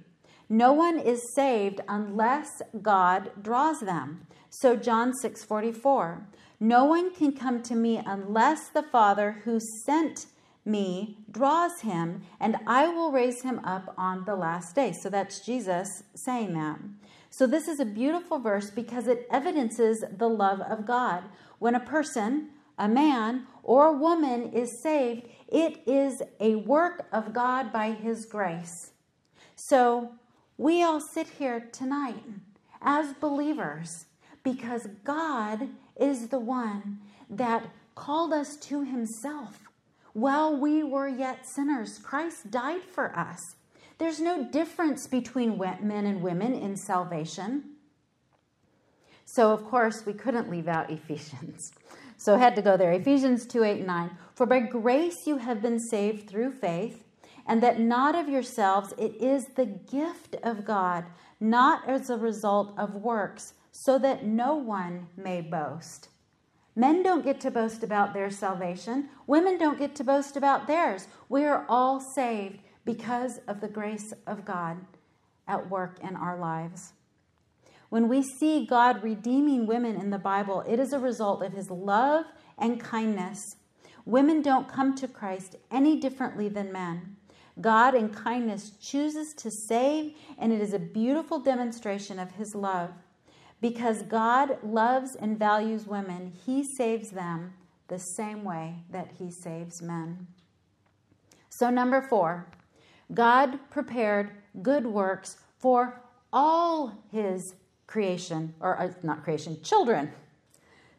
[0.49, 4.27] no one is saved unless God draws them.
[4.49, 6.27] So, John 6 44,
[6.59, 10.27] no one can come to me unless the Father who sent
[10.65, 14.93] me draws him, and I will raise him up on the last day.
[14.93, 16.79] So, that's Jesus saying that.
[17.29, 21.25] So, this is a beautiful verse because it evidences the love of God.
[21.59, 22.49] When a person,
[22.81, 28.25] a man, or a woman is saved, it is a work of God by His
[28.25, 28.93] grace.
[29.55, 30.13] So
[30.57, 32.25] we all sit here tonight
[32.81, 34.07] as believers
[34.43, 35.69] because God
[36.01, 39.69] is the one that called us to Himself.
[40.15, 43.57] While we were yet sinners, Christ died for us.
[43.99, 47.77] There's no difference between men and women in salvation.
[49.27, 51.73] So, of course, we couldn't leave out Ephesians.
[52.21, 52.93] So I had to go there.
[52.93, 54.11] Ephesians 2 8 and 9.
[54.35, 57.03] For by grace you have been saved through faith,
[57.47, 61.07] and that not of yourselves, it is the gift of God,
[61.41, 66.11] not as a result of works, so that no one may boast.
[66.77, 69.09] Men don't get to boast about their salvation.
[69.27, 71.09] Women don't get to boast about theirs.
[71.31, 74.77] We are all saved because of the grace of God
[75.49, 76.93] at work in our lives.
[77.91, 81.71] When we see God redeeming women in the Bible, it is a result of his
[81.71, 82.25] love
[82.57, 83.57] and kindness.
[84.07, 87.17] Women don't come to Christ any differently than men.
[87.61, 92.91] God, in kindness, chooses to save, and it is a beautiful demonstration of his love.
[93.61, 97.53] Because God loves and values women, he saves them
[97.89, 100.29] the same way that he saves men.
[101.51, 102.47] So, number four,
[103.13, 104.31] God prepared
[104.63, 106.01] good works for
[106.33, 107.55] all his
[107.91, 110.13] creation, or uh, not creation, children.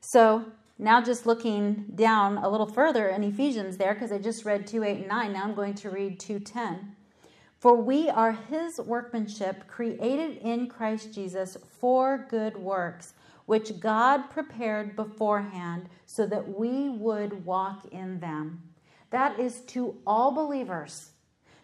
[0.01, 0.45] So
[0.77, 4.83] now just looking down a little further in Ephesians there, because I just read 2
[4.83, 6.95] 8 and 9, now I'm going to read 2 10.
[7.59, 13.13] For we are his workmanship, created in Christ Jesus for good works,
[13.45, 18.63] which God prepared beforehand so that we would walk in them.
[19.11, 21.11] That is to all believers.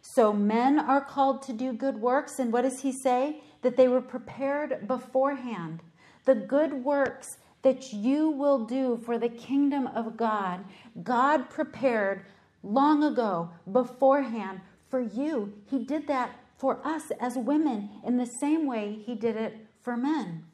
[0.01, 3.41] So men are called to do good works, and what does he say?
[3.61, 5.81] That they were prepared beforehand.
[6.25, 10.63] The good works that you will do for the kingdom of God,
[11.03, 12.25] God prepared
[12.63, 15.53] long ago, beforehand, for you.
[15.69, 19.97] He did that for us as women in the same way He did it for
[19.97, 20.45] men.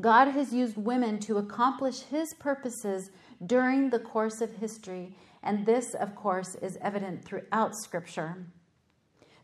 [0.00, 3.10] God has used women to accomplish His purposes
[3.46, 8.46] during the course of history, and this, of course, is evident throughout Scripture.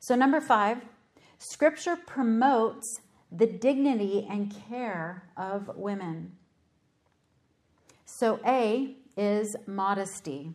[0.01, 0.79] So, number five,
[1.43, 3.01] Scripture promotes
[3.33, 6.33] the dignity and care of women.
[8.05, 10.53] So, A is modesty.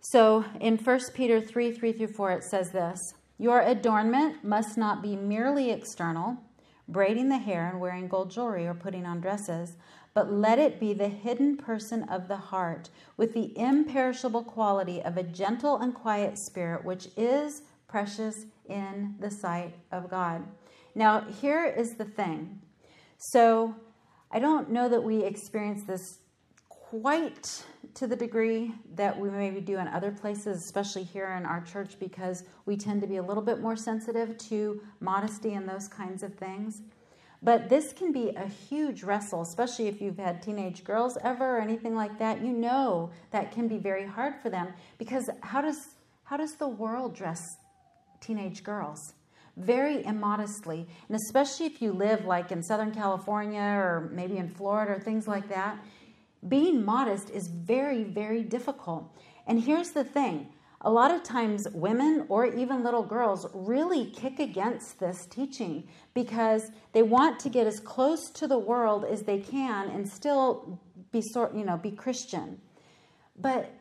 [0.00, 5.00] So, in 1 Peter 3 3 through 4, it says this Your adornment must not
[5.00, 6.38] be merely external,
[6.88, 9.76] braiding the hair and wearing gold jewelry or putting on dresses,
[10.12, 15.16] but let it be the hidden person of the heart, with the imperishable quality of
[15.16, 20.42] a gentle and quiet spirit, which is precious in the sight of God.
[20.94, 22.60] Now, here is the thing.
[23.18, 23.74] So,
[24.30, 26.18] I don't know that we experience this
[26.68, 31.60] quite to the degree that we maybe do in other places, especially here in our
[31.60, 35.88] church, because we tend to be a little bit more sensitive to modesty and those
[35.88, 36.82] kinds of things.
[37.42, 41.60] But this can be a huge wrestle, especially if you've had teenage girls ever or
[41.60, 42.42] anything like that.
[42.42, 45.88] You know that can be very hard for them because how does
[46.24, 47.58] how does the world dress
[48.24, 49.14] teenage girls?
[49.56, 50.86] Very immodestly.
[51.08, 55.28] And especially if you live like in Southern California or maybe in Florida or things
[55.28, 55.78] like that,
[56.48, 59.16] being modest is very, very difficult.
[59.46, 60.48] And here's the thing
[60.84, 66.70] a lot of times women or even little girls really kick against this teaching because
[66.92, 70.78] they want to get as close to the world as they can and still
[71.10, 72.60] be sort you know be christian
[73.38, 73.72] but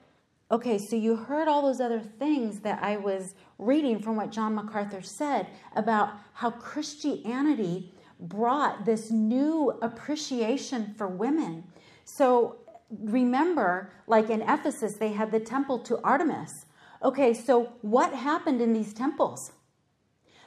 [0.54, 4.56] okay so you heard all those other things that i was reading from what john
[4.56, 11.64] macarthur said about how christianity brought this new appreciation for women
[12.06, 12.56] so
[13.02, 16.66] remember like in ephesus they had the temple to artemis
[17.04, 19.52] Okay, so what happened in these temples?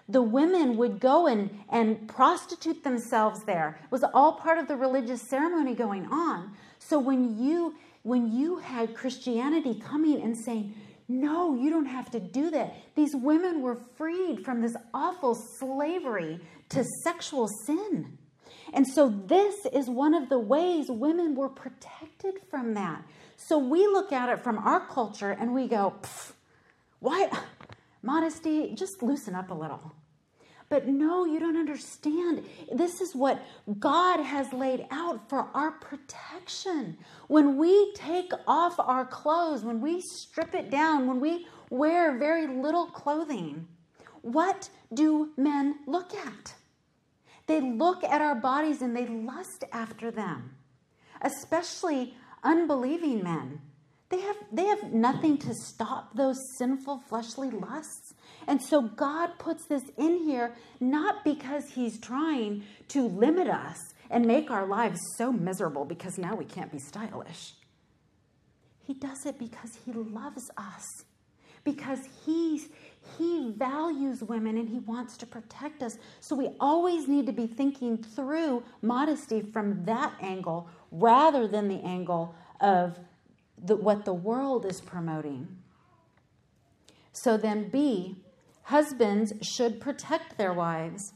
[0.09, 3.79] The women would go and, and prostitute themselves there.
[3.85, 6.53] It was all part of the religious ceremony going on.
[6.79, 7.75] So when you
[8.07, 10.73] when you had Christianity coming and saying,
[11.09, 12.73] no, you don't have to do that.
[12.95, 16.39] These women were freed from this awful slavery
[16.69, 18.17] to sexual sin.
[18.73, 23.03] And so, this is one of the ways women were protected from that.
[23.37, 25.95] So, we look at it from our culture and we go,
[27.01, 27.29] why?
[28.03, 29.96] Modesty, just loosen up a little.
[30.69, 32.45] But no, you don't understand.
[32.73, 33.43] This is what
[33.79, 36.97] God has laid out for our protection.
[37.29, 42.49] When we take off our clothes, when we strip it down, when we wear very
[42.49, 43.69] little clothing,
[44.23, 46.55] what do men look at?
[47.47, 50.57] They look at our bodies and they lust after them,
[51.23, 53.61] especially unbelieving men.
[54.09, 58.06] They have, they have nothing to stop those sinful fleshly lusts.
[58.47, 63.79] And so God puts this in here not because He's trying to limit us
[64.11, 67.55] and make our lives so miserable because now we can't be stylish.
[68.85, 70.85] He does it because He loves us,
[71.65, 72.69] because He's,
[73.19, 75.99] He values women and He wants to protect us.
[76.21, 81.81] So we always need to be thinking through modesty from that angle rather than the
[81.85, 82.97] angle of
[83.59, 85.49] the, what the world is promoting.
[87.13, 88.17] So then, B,
[88.67, 91.13] husbands should protect their wives.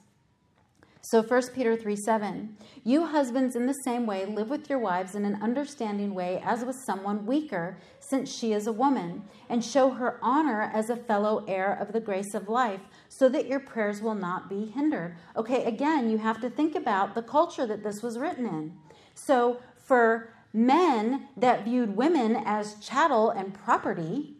[1.03, 5.15] So 1 Peter 3 7, you husbands in the same way live with your wives
[5.15, 9.91] in an understanding way as with someone weaker, since she is a woman, and show
[9.91, 14.01] her honor as a fellow heir of the grace of life, so that your prayers
[14.01, 15.17] will not be hindered.
[15.37, 18.75] Okay, again, you have to think about the culture that this was written in.
[19.15, 24.37] So for men that viewed women as chattel and property,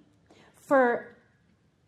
[0.61, 1.10] for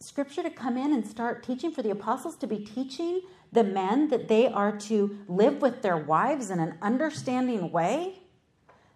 [0.03, 3.23] scripture to come in and start teaching, for the apostles to be teaching
[3.53, 8.19] the men that they are to live with their wives in an understanding way,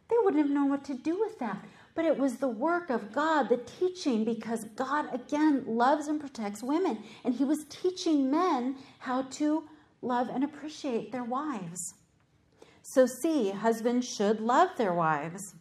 [0.08, 1.64] they wouldn't have known what to do with that.
[1.94, 6.62] But it was the work of God, the teaching, because God, again, loves and protects
[6.62, 7.02] women.
[7.24, 9.64] And He was teaching men how to
[10.02, 11.94] love and appreciate their wives.
[12.82, 15.54] So see, husbands should love their wives.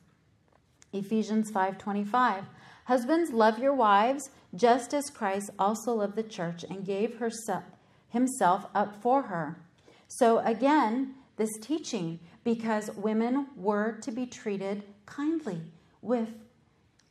[0.93, 2.45] Ephesians 5:25.
[2.85, 7.63] Husbands, love your wives just as Christ also loved the church and gave herself,
[8.09, 9.61] himself up for her.
[10.07, 15.61] So again, this teaching because women were to be treated kindly
[16.01, 16.29] with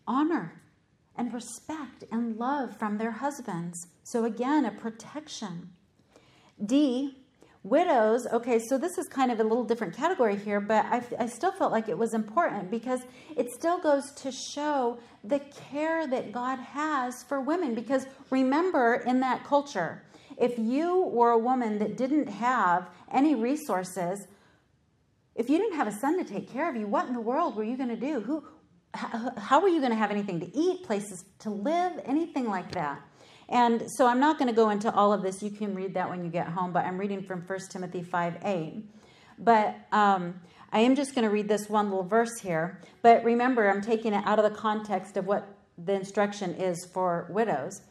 [0.07, 0.63] honor
[1.17, 3.87] and respect and love from their husbands.
[4.03, 5.71] So again, a protection.
[6.65, 7.24] D,
[7.65, 11.27] Widows, okay, so this is kind of a little different category here, but I, I,
[11.27, 13.01] still felt like it was important because
[13.39, 15.39] it still goes to show the
[15.71, 17.75] care that God has for women.
[17.75, 20.03] Because remember, in that culture,
[20.37, 24.27] if you were a woman that didn't have any resources,
[25.35, 27.57] if you didn't have a son to take care of you, what in the world
[27.57, 28.21] were you going to do?
[28.21, 28.45] Who,
[28.93, 32.73] how, how were you going to have anything to eat, places to live, anything like
[32.73, 33.01] that?
[33.49, 35.43] And so I'm not going to go into all of this.
[35.43, 38.39] You can read that when you get home, but I'm reading from 1 Timothy 5
[38.45, 38.85] 8.
[39.39, 40.41] But um,
[40.73, 44.13] I am just going to read this one little verse here, but remember, I'm taking
[44.13, 47.83] it out of the context of what the instruction is for widows.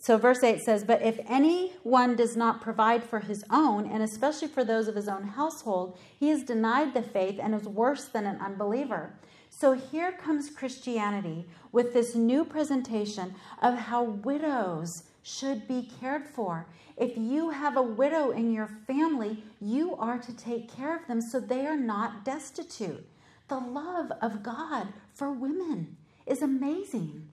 [0.00, 4.46] So, verse 8 says, But if anyone does not provide for his own, and especially
[4.46, 8.24] for those of his own household, he is denied the faith and is worse than
[8.24, 9.18] an unbeliever.
[9.60, 16.68] So, here comes Christianity with this new presentation of how widows should be cared for.
[16.96, 21.20] If you have a widow in your family, you are to take care of them
[21.20, 23.04] so they are not destitute.
[23.48, 27.28] The love of God for women is amazing.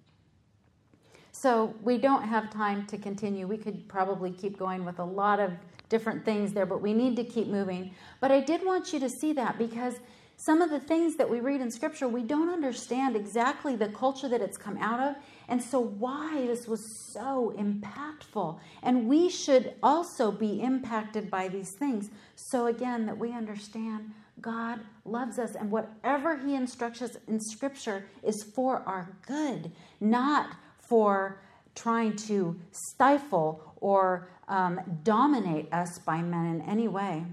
[1.32, 3.46] So we don't have time to continue.
[3.46, 5.52] We could probably keep going with a lot of
[5.90, 7.94] different things there, but we need to keep moving.
[8.20, 10.00] But I did want you to see that because
[10.38, 14.28] some of the things that we read in Scripture, we don't understand exactly the culture
[14.28, 15.16] that it's come out of,
[15.48, 16.82] and so why this was
[17.14, 18.60] so impactful.
[18.84, 22.10] And we should also be impacted by these things.
[22.36, 24.12] So, again, that we understand
[24.42, 29.72] God loves us, and whatever He instructs us in Scripture is for our good,
[30.02, 31.40] not for
[31.76, 37.24] trying to stifle or um, dominate us by men in any way.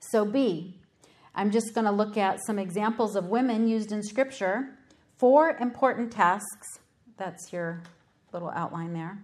[0.00, 0.81] So, B,
[1.34, 4.78] I'm just going to look at some examples of women used in Scripture.
[5.18, 6.78] Four important tasks.
[7.16, 7.82] That's your
[8.32, 9.18] little outline there.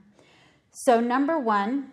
[0.71, 1.91] So, number one,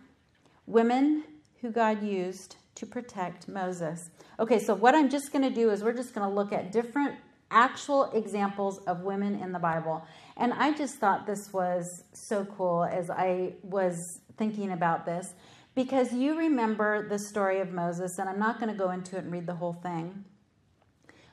[0.67, 1.23] women
[1.61, 4.09] who God used to protect Moses.
[4.39, 6.71] Okay, so what I'm just going to do is we're just going to look at
[6.71, 7.15] different
[7.51, 10.05] actual examples of women in the Bible.
[10.37, 15.33] And I just thought this was so cool as I was thinking about this
[15.75, 19.25] because you remember the story of Moses, and I'm not going to go into it
[19.25, 20.23] and read the whole thing,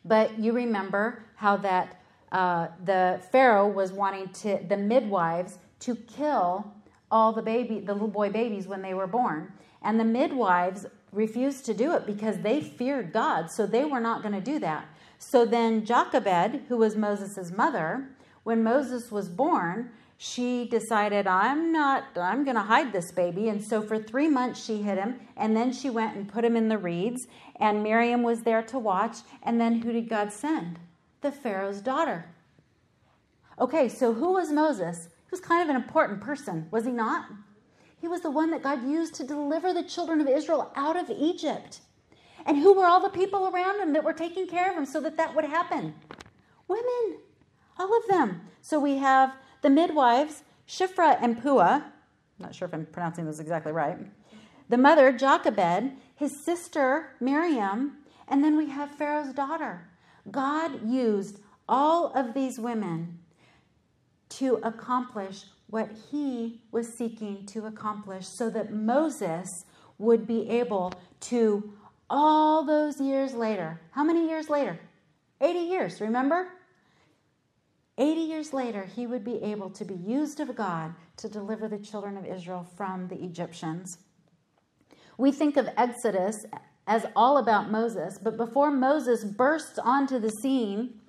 [0.05, 6.73] but you remember how that uh, the Pharaoh was wanting to the midwives to kill
[7.11, 11.65] all the baby the little boy babies when they were born, and the midwives refused
[11.67, 14.87] to do it because they feared God, so they were not going to do that.
[15.19, 18.09] So then Jochebed, who was Moses' mother,
[18.43, 19.91] when Moses was born,
[20.25, 23.49] she decided, I'm not, I'm going to hide this baby.
[23.49, 25.19] And so for three months she hid him.
[25.37, 27.27] And then she went and put him in the reeds.
[27.57, 29.17] And Miriam was there to watch.
[29.43, 30.79] And then who did God send?
[31.23, 32.27] The Pharaoh's daughter.
[33.59, 35.09] Okay, so who was Moses?
[35.25, 37.27] He was kind of an important person, was he not?
[38.01, 41.11] He was the one that God used to deliver the children of Israel out of
[41.11, 41.81] Egypt.
[42.47, 45.01] And who were all the people around him that were taking care of him so
[45.01, 45.95] that that would happen?
[46.69, 47.19] Women,
[47.77, 48.43] all of them.
[48.61, 51.83] So we have the midwives, Shifra and Puah.
[51.83, 51.83] I'm
[52.39, 53.99] not sure if I'm pronouncing those exactly right.
[54.69, 57.99] The mother, Jochebed, his sister, Miriam,
[58.29, 59.89] and then we have Pharaoh's daughter.
[60.31, 63.19] God used all of these women
[64.31, 69.65] to accomplish what he was seeking to accomplish so that Moses
[69.99, 71.73] would be able to
[72.11, 73.81] all those years later.
[73.93, 74.79] How many years later?
[75.41, 76.49] 80 years, remember?
[77.99, 81.79] 80 years later, he would be able to be used of God to deliver the
[81.79, 83.99] children of Israel from the Egyptians.
[85.19, 86.47] We think of Exodus
[86.87, 91.01] as all about Moses, but before Moses bursts onto the scene,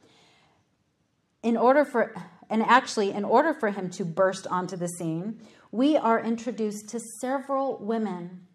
[1.42, 2.16] in order for,
[2.50, 7.00] and actually, in order for him to burst onto the scene, we are introduced to
[7.20, 8.46] several women.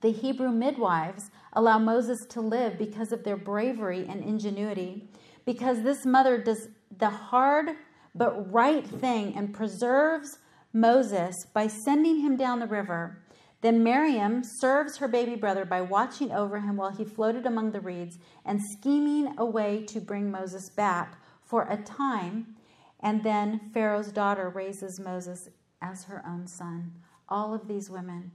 [0.00, 5.08] The Hebrew midwives allow Moses to live because of their bravery and ingenuity,
[5.46, 7.70] because this mother does the hard
[8.14, 10.38] but right thing and preserves
[10.72, 13.22] Moses by sending him down the river.
[13.60, 17.80] Then Miriam serves her baby brother by watching over him while he floated among the
[17.80, 22.56] reeds and scheming a way to bring Moses back for a time.
[23.00, 25.48] And then Pharaoh's daughter raises Moses
[25.80, 26.92] as her own son.
[27.28, 28.32] All of these women.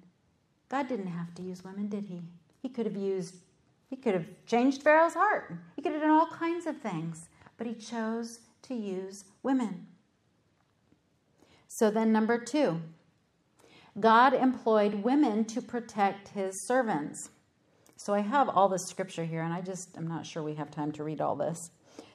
[0.67, 2.21] God didn't have to use women, did he?
[2.61, 3.35] He could have used,
[3.87, 5.53] he could have changed Pharaoh's heart.
[5.75, 7.28] He could have done all kinds of things,
[7.59, 9.85] but he chose to use women.
[11.67, 12.81] So then, number two,
[13.99, 17.29] God employed women to protect his servants.
[17.97, 20.71] So I have all the scripture here, and I just, I'm not sure we have
[20.71, 21.69] time to read all this.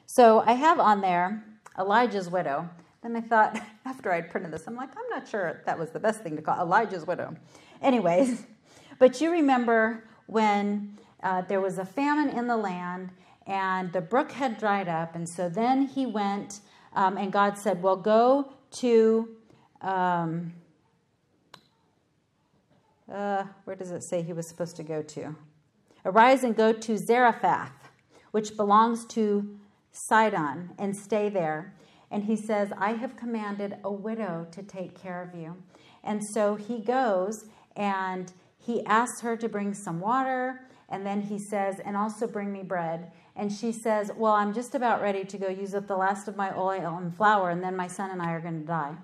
[0.07, 1.45] So I have on there
[1.77, 2.67] Elijah's widow.
[3.03, 5.99] Then I thought, after I'd printed this, I'm like, I'm not sure that was the
[5.99, 7.35] best thing to call Elijah's widow.
[7.83, 8.47] Anyways,
[8.99, 13.11] but you remember when uh, there was a famine in the land
[13.47, 15.15] and the brook had dried up.
[15.15, 16.61] And so then he went,
[16.93, 19.29] um, and God said, Well, go to,
[19.81, 20.53] um,
[23.11, 25.35] uh, where does it say he was supposed to go to?
[26.05, 27.89] Arise and go to Zarephath,
[28.31, 29.57] which belongs to
[29.91, 31.73] Sidon, and stay there.
[32.11, 35.55] And he says, I have commanded a widow to take care of you.
[36.03, 41.39] And so he goes and he asks her to bring some water And then he
[41.39, 43.11] says, And also bring me bread.
[43.35, 46.35] And she says, Well, I'm just about ready to go use up the last of
[46.35, 48.95] my oil and flour, and then my son and I are going to die.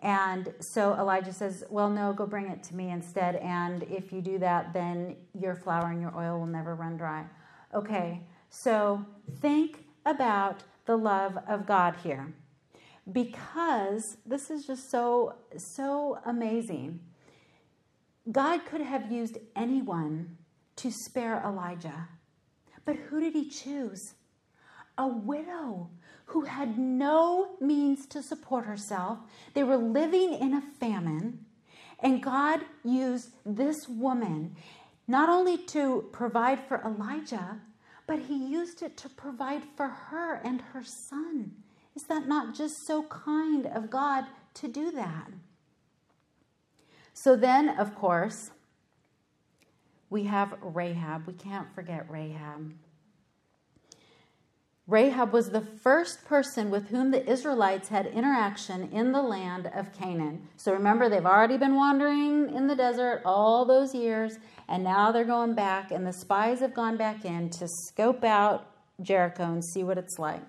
[0.00, 3.36] And so Elijah says, Well, no, go bring it to me instead.
[3.36, 7.24] And if you do that, then your flour and your oil will never run dry.
[7.74, 9.04] Okay, so
[9.40, 12.32] think about the love of God here
[13.12, 17.00] because this is just so, so amazing.
[18.30, 20.36] God could have used anyone
[20.76, 22.08] to spare Elijah,
[22.84, 24.14] but who did he choose?
[24.96, 25.90] A widow
[26.26, 29.18] who had no means to support herself.
[29.54, 31.46] They were living in a famine,
[32.00, 34.56] and God used this woman
[35.06, 37.60] not only to provide for Elijah,
[38.06, 41.52] but he used it to provide for her and her son.
[41.96, 44.24] Is that not just so kind of God
[44.54, 45.30] to do that?
[47.12, 48.50] So then, of course,
[50.10, 51.26] we have Rahab.
[51.26, 52.72] We can't forget Rahab.
[54.86, 59.92] Rahab was the first person with whom the Israelites had interaction in the land of
[59.92, 60.48] Canaan.
[60.56, 65.24] So remember, they've already been wandering in the desert all those years, and now they're
[65.24, 68.70] going back, and the spies have gone back in to scope out
[69.02, 70.42] Jericho and see what it's like.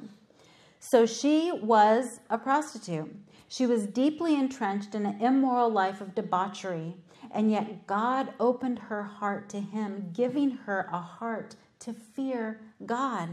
[0.79, 3.13] So she was a prostitute.
[3.49, 6.95] She was deeply entrenched in an immoral life of debauchery,
[7.31, 13.29] and yet God opened her heart to him, giving her a heart to fear God.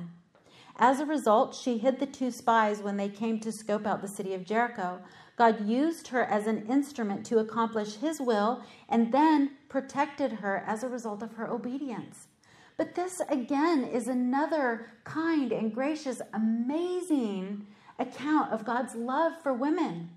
[0.79, 4.09] As a result, she hid the two spies when they came to scope out the
[4.09, 5.01] city of Jericho.
[5.37, 10.83] God used her as an instrument to accomplish his will and then protected her as
[10.83, 12.29] a result of her obedience.
[12.77, 17.67] But this again is another kind and gracious, amazing
[17.99, 20.11] account of God's love for women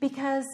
[0.00, 0.46] because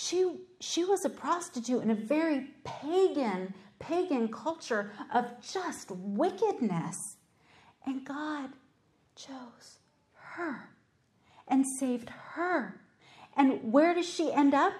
[0.00, 0.30] she,
[0.60, 6.94] she was a prostitute in a very pagan, pagan culture of just wickedness.
[7.84, 8.50] And God
[9.16, 9.80] chose
[10.14, 10.70] her
[11.48, 12.80] and saved her.
[13.36, 14.74] And where does she end up?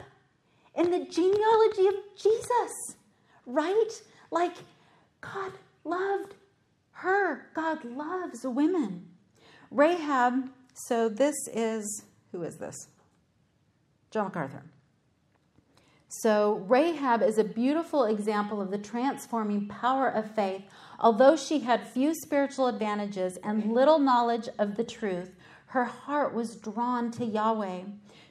[0.76, 2.94] In the genealogy of Jesus,
[3.44, 3.90] right?
[4.30, 4.54] Like
[5.20, 5.50] God
[5.82, 6.36] loved
[6.92, 7.48] her.
[7.54, 9.08] God loves women.
[9.72, 12.76] Rahab, so this is, who is this?
[14.12, 14.62] John MacArthur.
[16.10, 20.62] So, Rahab is a beautiful example of the transforming power of faith.
[20.98, 25.36] Although she had few spiritual advantages and little knowledge of the truth,
[25.66, 27.82] her heart was drawn to Yahweh.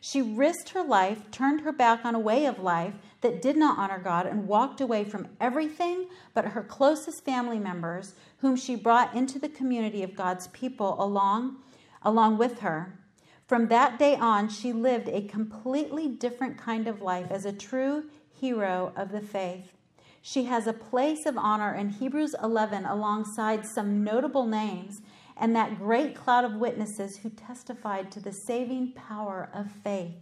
[0.02, 3.78] She risked her life, turned her back on a way of life that did not
[3.78, 9.14] honor God, and walked away from everything but her closest family members, whom she brought
[9.16, 11.58] into the community of God's people along,
[12.02, 12.97] along with her.
[13.48, 18.04] From that day on, she lived a completely different kind of life as a true
[18.30, 19.72] hero of the faith.
[20.22, 25.02] She has a place of honor in Hebrews 11 alongside some notable names
[25.38, 30.16] and that great cloud of witnesses who testified to the saving power of faith.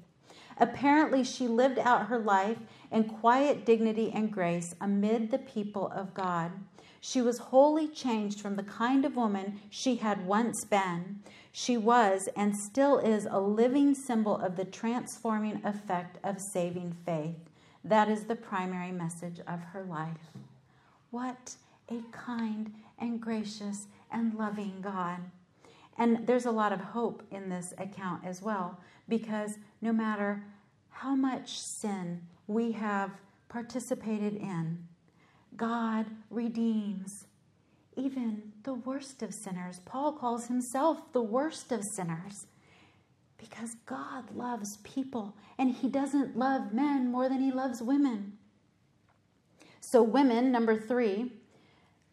[0.60, 2.60] Apparently, she lived out her life
[2.92, 6.52] in quiet dignity and grace amid the people of God.
[7.02, 11.22] She was wholly changed from the kind of woman she had once been.
[11.58, 17.50] She was and still is a living symbol of the transforming effect of saving faith.
[17.82, 20.34] That is the primary message of her life.
[21.12, 21.56] What
[21.90, 25.20] a kind and gracious and loving God.
[25.98, 28.78] And there's a lot of hope in this account as well,
[29.08, 30.44] because no matter
[30.90, 33.12] how much sin we have
[33.48, 34.86] participated in,
[35.56, 37.28] God redeems
[37.96, 39.80] even the worst of sinners.
[39.86, 42.48] Paul calls himself the worst of sinners
[43.38, 48.34] because God loves people and he doesn't love men more than he loves women.
[49.80, 51.32] So, women, number three,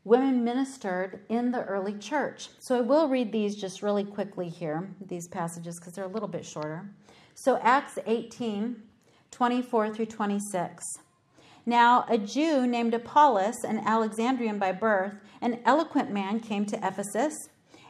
[0.04, 2.50] women ministered in the early church.
[2.58, 6.28] So I will read these just really quickly here, these passages, because they're a little
[6.28, 6.90] bit shorter.
[7.34, 8.82] So Acts 18
[9.30, 10.84] 24 through 26.
[11.64, 17.34] Now, a Jew named Apollos, an Alexandrian by birth, an eloquent man, came to Ephesus,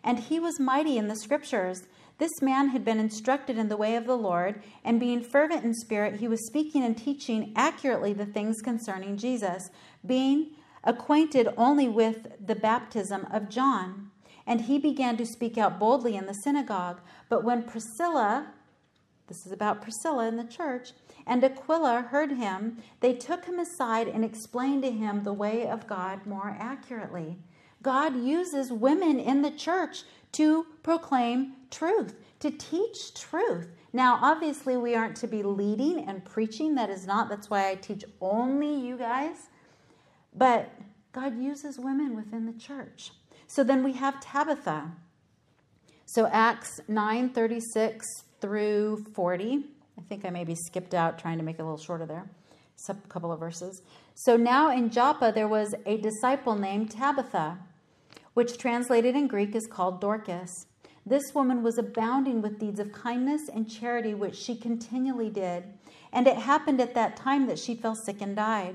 [0.02, 1.86] and he was mighty in the scriptures.
[2.18, 5.74] This man had been instructed in the way of the Lord, and being fervent in
[5.74, 9.70] spirit, he was speaking and teaching accurately the things concerning Jesus,
[10.04, 10.50] being
[10.82, 14.10] acquainted only with the baptism of John.
[14.46, 17.00] And he began to speak out boldly in the synagogue.
[17.28, 18.48] But when Priscilla,
[19.28, 20.92] this is about Priscilla in the church,
[21.26, 25.86] and Aquila heard him, they took him aside and explained to him the way of
[25.86, 27.38] God more accurately.
[27.82, 30.02] God uses women in the church
[30.32, 33.68] to proclaim truth, to teach truth.
[33.92, 36.74] Now, obviously, we aren't to be leading and preaching.
[36.74, 39.48] That is not, that's why I teach only you guys.
[40.34, 40.70] But
[41.12, 43.12] God uses women within the church.
[43.46, 44.92] So then we have Tabitha.
[46.06, 48.06] So Acts 9 36
[48.42, 49.64] through 40.
[49.96, 52.28] I think I maybe skipped out trying to make it a little shorter there.
[52.88, 53.80] A couple of verses.
[54.16, 57.58] So now in Joppa there was a disciple named Tabitha,
[58.34, 60.66] which translated in Greek is called Dorcas.
[61.06, 65.64] This woman was abounding with deeds of kindness and charity, which she continually did.
[66.12, 68.74] And it happened at that time that she fell sick and died.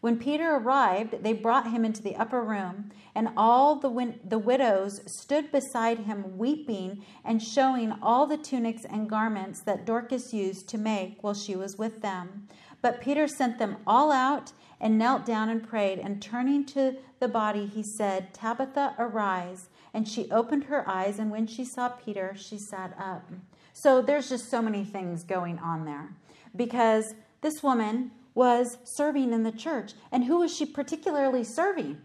[0.00, 4.38] When Peter arrived, they brought him into the upper room, and all the, win- the
[4.38, 10.68] widows stood beside him, weeping and showing all the tunics and garments that Dorcas used
[10.68, 12.46] to make while she was with them.
[12.80, 17.26] But Peter sent them all out and knelt down and prayed, and turning to the
[17.26, 19.68] body, he said, Tabitha, arise.
[19.92, 23.28] And she opened her eyes, and when she saw Peter, she sat up.
[23.72, 26.14] So there's just so many things going on there
[26.54, 29.92] because this woman was serving in the church.
[30.12, 31.98] And who was she particularly serving?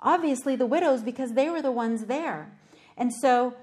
[0.00, 2.58] Obviously, the widows, because they were the ones there.
[2.96, 3.54] And so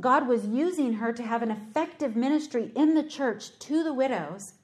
[0.00, 4.54] God was using her to have an effective ministry in the church to the widows.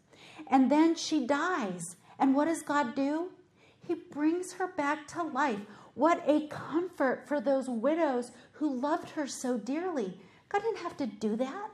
[0.47, 1.97] And then she dies.
[2.19, 3.31] And what does God do?
[3.87, 5.61] He brings her back to life.
[5.95, 10.19] What a comfort for those widows who loved her so dearly.
[10.49, 11.71] God didn't have to do that,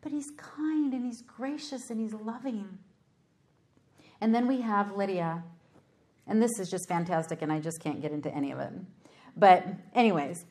[0.00, 2.78] but He's kind and He's gracious and He's loving.
[4.24, 5.44] And then we have Lydia.
[6.26, 8.72] And this is just fantastic, and I just can't get into any of it.
[9.36, 10.46] But, anyways,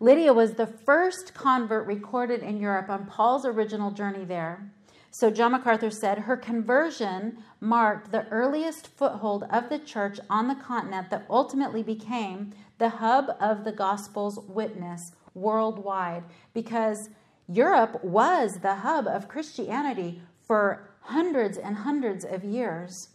[0.00, 4.72] Lydia was the first convert recorded in Europe on Paul's original journey there.
[5.12, 10.56] So, John MacArthur said her conversion marked the earliest foothold of the church on the
[10.56, 17.08] continent that ultimately became the hub of the gospel's witness worldwide because
[17.46, 23.10] Europe was the hub of Christianity for hundreds and hundreds of years.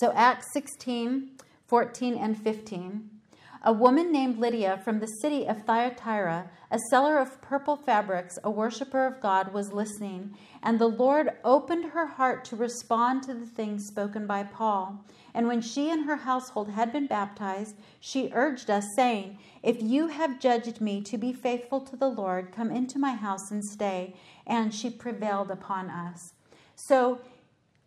[0.00, 1.30] So, Acts 16,
[1.66, 3.10] 14, and 15.
[3.64, 8.50] A woman named Lydia from the city of Thyatira, a seller of purple fabrics, a
[8.50, 13.44] worshiper of God, was listening, and the Lord opened her heart to respond to the
[13.44, 15.04] things spoken by Paul.
[15.34, 20.06] And when she and her household had been baptized, she urged us, saying, If you
[20.06, 24.14] have judged me to be faithful to the Lord, come into my house and stay.
[24.46, 26.34] And she prevailed upon us.
[26.76, 27.18] So,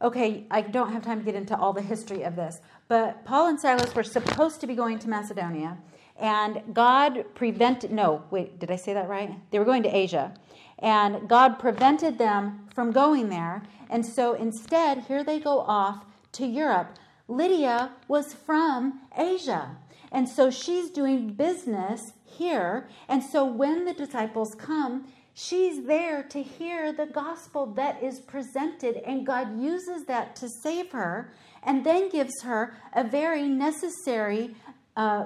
[0.01, 3.47] okay, I don't have time to get into all the history of this, but Paul
[3.47, 5.77] and Silas were supposed to be going to Macedonia,
[6.19, 9.33] and God prevented, no, wait, did I say that right?
[9.51, 10.33] They were going to Asia,
[10.79, 16.45] and God prevented them from going there, and so instead, here they go off to
[16.45, 16.97] Europe.
[17.27, 19.77] Lydia was from Asia.
[20.11, 22.89] And so she's doing business here.
[23.07, 28.97] And so when the disciples come, She's there to hear the gospel that is presented,
[28.97, 31.31] and God uses that to save her
[31.63, 34.55] and then gives her a very necessary
[34.97, 35.25] uh,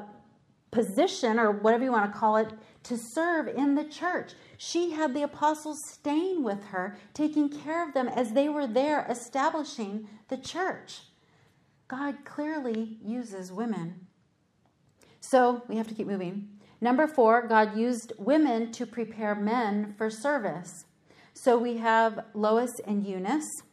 [0.72, 2.51] position, or whatever you want to call it,
[2.84, 4.34] to serve in the church.
[4.58, 9.06] She had the apostles staying with her, taking care of them as they were there
[9.10, 11.01] establishing the church.
[11.88, 14.08] God clearly uses women.
[15.20, 16.49] So we have to keep moving.
[16.86, 20.86] Number four, God used women to prepare men for service.
[21.34, 23.64] So we have Lois and Eunice.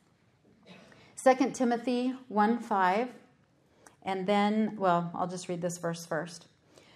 [1.22, 3.08] 2 Timothy 1 5.
[4.02, 6.46] And then, well, I'll just read this verse first.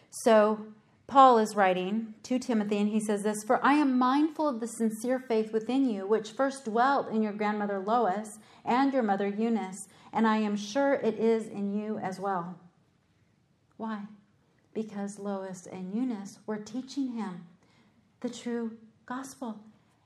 [0.09, 0.64] So
[1.07, 4.69] Paul is writing to Timothy, and he says this For I am mindful of the
[4.69, 9.87] sincere faith within you, which first dwelt in your grandmother Lois and your mother Eunice,
[10.14, 12.59] and I am sure it is in you as well.
[13.77, 14.07] Why?
[14.77, 17.47] Because Lois and Eunice were teaching him
[18.20, 19.59] the true gospel.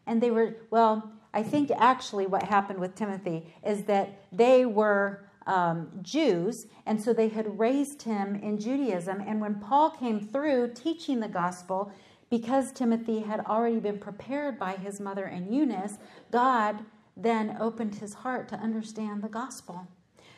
[0.07, 5.25] And they were, well, I think actually what happened with Timothy is that they were
[5.49, 9.21] um, Jews, and so they had raised him in Judaism.
[9.27, 11.91] And when Paul came through teaching the gospel,
[12.31, 15.99] because Timothy had already been prepared by his mother and Eunice,
[16.31, 16.85] God
[17.17, 19.89] then opened his heart to understand the gospel.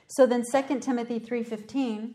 [0.09, 2.15] So then 2 Timothy 3:15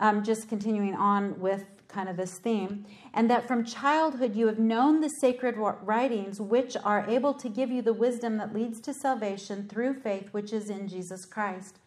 [0.00, 2.84] um, just continuing on with kind of this theme,
[3.14, 7.70] and that from childhood you have known the sacred writings, which are able to give
[7.70, 11.78] you the wisdom that leads to salvation through faith, which is in Jesus Christ.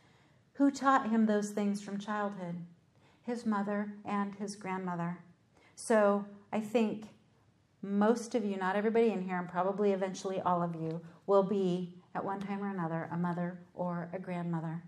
[0.53, 2.55] Who taught him those things from childhood?
[3.22, 5.20] His mother and his grandmother.
[5.76, 7.05] So I think
[7.82, 11.93] most of you, not everybody in here, and probably eventually all of you, will be
[12.14, 14.84] at one time or another a mother or a grandmother.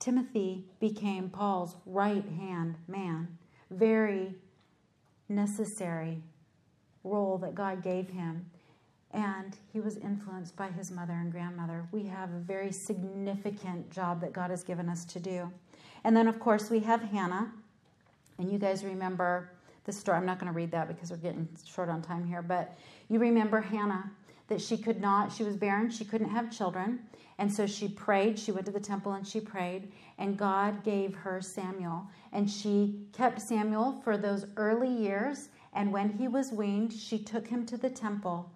[0.00, 3.38] Timothy became Paul's right hand man.
[3.70, 4.34] Very
[5.28, 6.22] necessary
[7.04, 8.46] role that God gave him.
[9.12, 11.86] And he was influenced by his mother and grandmother.
[11.92, 15.52] We have a very significant job that God has given us to do.
[16.04, 17.52] And then, of course, we have Hannah.
[18.38, 19.50] And you guys remember
[19.84, 20.16] the story.
[20.16, 22.78] I'm not going to read that because we're getting short on time here, but
[23.08, 24.10] you remember Hannah
[24.50, 26.98] that she could not, she was barren, she couldn't have children.
[27.38, 28.38] And so she prayed.
[28.38, 32.06] She went to the temple and she prayed, and God gave her Samuel.
[32.32, 35.48] And she kept Samuel for those early years.
[35.72, 38.50] And when he was weaned, she took him to the temple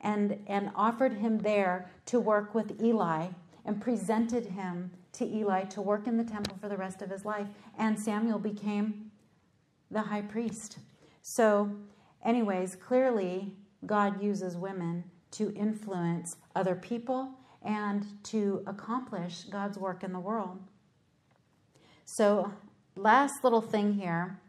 [0.00, 3.26] and, and offered him there to work with Eli
[3.66, 7.26] and presented him to Eli to work in the temple for the rest of his
[7.26, 7.48] life.
[7.76, 9.10] And Samuel became
[9.90, 10.78] the high priest.
[11.20, 11.70] So,
[12.24, 13.52] anyways, clearly,
[13.84, 17.30] God uses women to influence other people
[17.62, 20.58] and to accomplish God's work in the world.
[22.04, 22.52] So,
[22.96, 24.40] last little thing here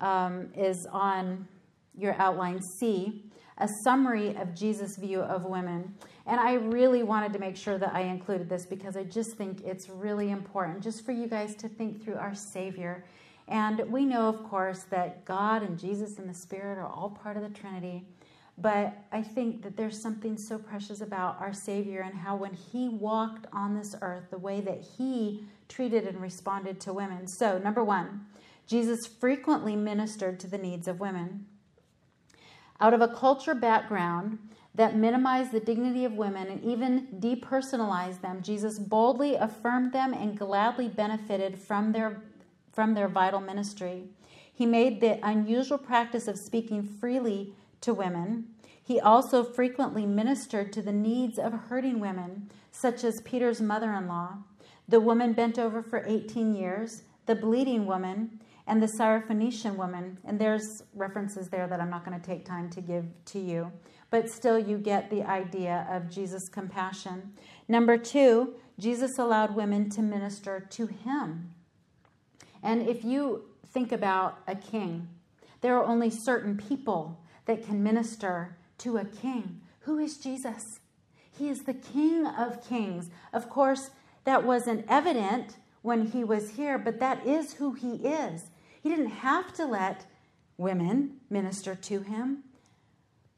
[0.00, 1.48] um, is on
[1.96, 3.24] your outline C
[3.58, 5.94] a summary of Jesus' view of women.
[6.26, 9.62] And I really wanted to make sure that I included this because I just think
[9.64, 13.04] it's really important just for you guys to think through our Savior.
[13.48, 17.36] And we know, of course, that God and Jesus and the Spirit are all part
[17.36, 18.04] of the Trinity.
[18.60, 22.88] But I think that there's something so precious about our Savior and how when He
[22.88, 27.28] walked on this earth, the way that He treated and responded to women.
[27.28, 28.26] So, number one,
[28.66, 31.46] Jesus frequently ministered to the needs of women.
[32.80, 34.38] Out of a culture background
[34.74, 40.38] that minimized the dignity of women and even depersonalized them, Jesus boldly affirmed them and
[40.38, 42.22] gladly benefited from their,
[42.72, 44.04] from their vital ministry.
[44.52, 48.48] He made the unusual practice of speaking freely to women.
[48.82, 54.08] He also frequently ministered to the needs of hurting women, such as Peter's mother in
[54.08, 54.38] law,
[54.88, 60.18] the woman bent over for 18 years, the bleeding woman, and the Syrophoenician woman.
[60.24, 63.70] And there's references there that I'm not going to take time to give to you.
[64.10, 67.34] But still, you get the idea of Jesus' compassion.
[67.68, 71.52] Number two, Jesus allowed women to minister to him.
[72.62, 75.08] And if you think about a king,
[75.60, 79.60] there are only certain people that can minister to a king.
[79.80, 80.80] Who is Jesus?
[81.36, 83.10] He is the King of Kings.
[83.32, 83.90] Of course,
[84.24, 88.50] that wasn't evident when he was here, but that is who he is.
[88.82, 90.04] He didn't have to let
[90.58, 92.44] women minister to him,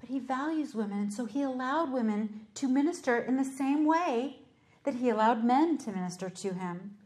[0.01, 4.41] but he values women, and so he allowed women to minister in the same way
[4.83, 6.97] that he allowed men to minister to him.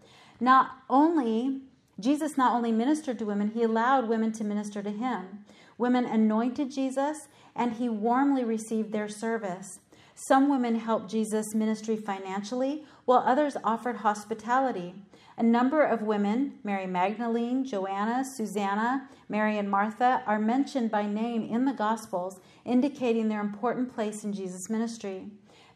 [0.41, 1.61] Not only
[2.01, 5.45] Jesus not only ministered to women, he allowed women to minister to him.
[5.79, 9.81] Women anointed Jesus, and he warmly received their service.
[10.15, 14.95] Some women helped Jesus' ministry financially, while others offered hospitality.
[15.37, 21.43] A number of women, Mary Magdalene, Joanna, Susanna, Mary, and Martha, are mentioned by name
[21.43, 25.27] in the Gospels, indicating their important place in Jesus' ministry.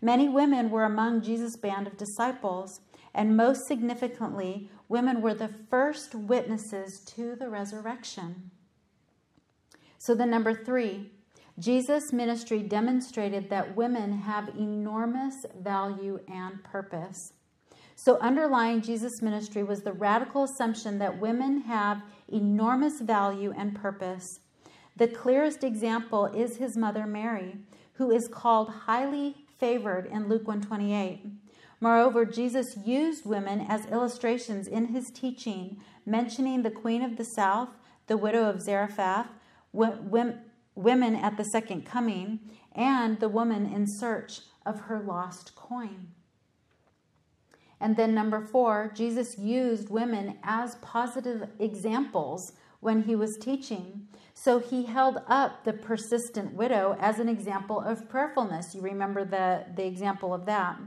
[0.01, 2.80] Many women were among Jesus' band of disciples,
[3.12, 8.53] and most significantly, women were the first witnesses to the resurrection.
[10.09, 11.11] So, the number three,
[11.59, 17.35] Jesus' ministry demonstrated that women have enormous value and purpose.
[17.95, 24.41] So, underlying Jesus' ministry was the radical assumption that women have enormous value and purpose.
[24.97, 27.59] The clearest example is his mother Mary,
[27.97, 31.27] who is called highly favored in Luke 128.
[31.83, 37.69] Moreover, Jesus used women as illustrations in his teaching, mentioning the queen of the south,
[38.07, 39.27] the widow of Zarephath,
[39.73, 42.41] women at the second coming,
[42.73, 46.09] and the woman in search of her lost coin.
[47.81, 54.09] And then, number four, Jesus used women as positive examples when he was teaching.
[54.35, 58.75] So he held up the persistent widow as an example of prayerfulness.
[58.75, 60.79] You remember the, the example of that.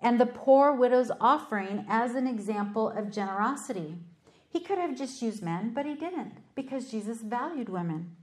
[0.00, 3.96] And the poor widow's offering as an example of generosity.
[4.54, 8.14] He could have just used men, but he didn't because Jesus valued women.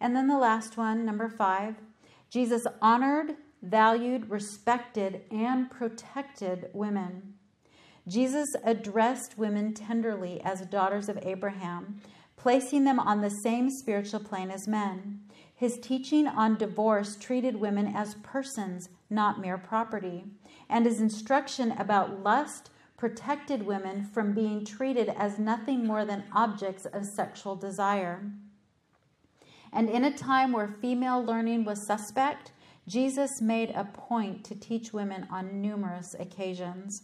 [0.00, 1.74] And then the last one, number five,
[2.30, 7.34] Jesus honored, valued, respected, and protected women.
[8.06, 12.02] Jesus addressed women tenderly as daughters of Abraham,
[12.36, 15.22] placing them on the same spiritual plane as men.
[15.56, 20.24] His teaching on divorce treated women as persons, not mere property,
[20.68, 26.84] and his instruction about lust protected women from being treated as nothing more than objects
[26.84, 28.30] of sexual desire.
[29.72, 32.52] And in a time where female learning was suspect,
[32.88, 37.02] Jesus made a point to teach women on numerous occasions.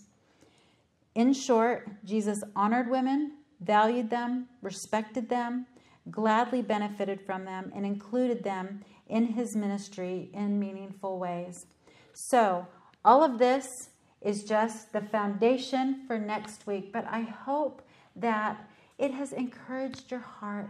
[1.15, 5.67] In short, Jesus honored women, valued them, respected them,
[6.11, 11.67] gladly benefited from them, and included them in his ministry in meaningful ways.
[12.15, 12.67] So,
[13.05, 13.91] all of this
[14.25, 17.83] is just the foundation for next week, but I hope
[18.17, 18.69] that
[18.99, 20.69] it has encouraged your heart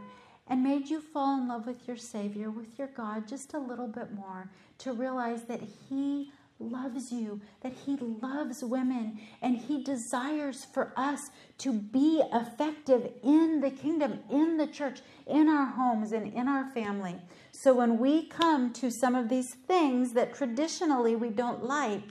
[0.48, 3.86] and made you fall in love with your Savior, with your God, just a little
[3.86, 10.64] bit more to realize that He loves you, that He loves women, and He desires
[10.64, 16.32] for us to be effective in the kingdom, in the church, in our homes, and
[16.32, 17.16] in our family.
[17.52, 22.02] So when we come to some of these things that traditionally we don't like,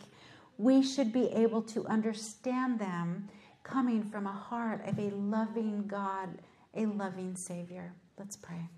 [0.58, 3.30] we should be able to understand them
[3.64, 6.40] coming from a heart of a loving God,
[6.76, 7.94] a loving Savior.
[8.18, 8.70] Let's pray.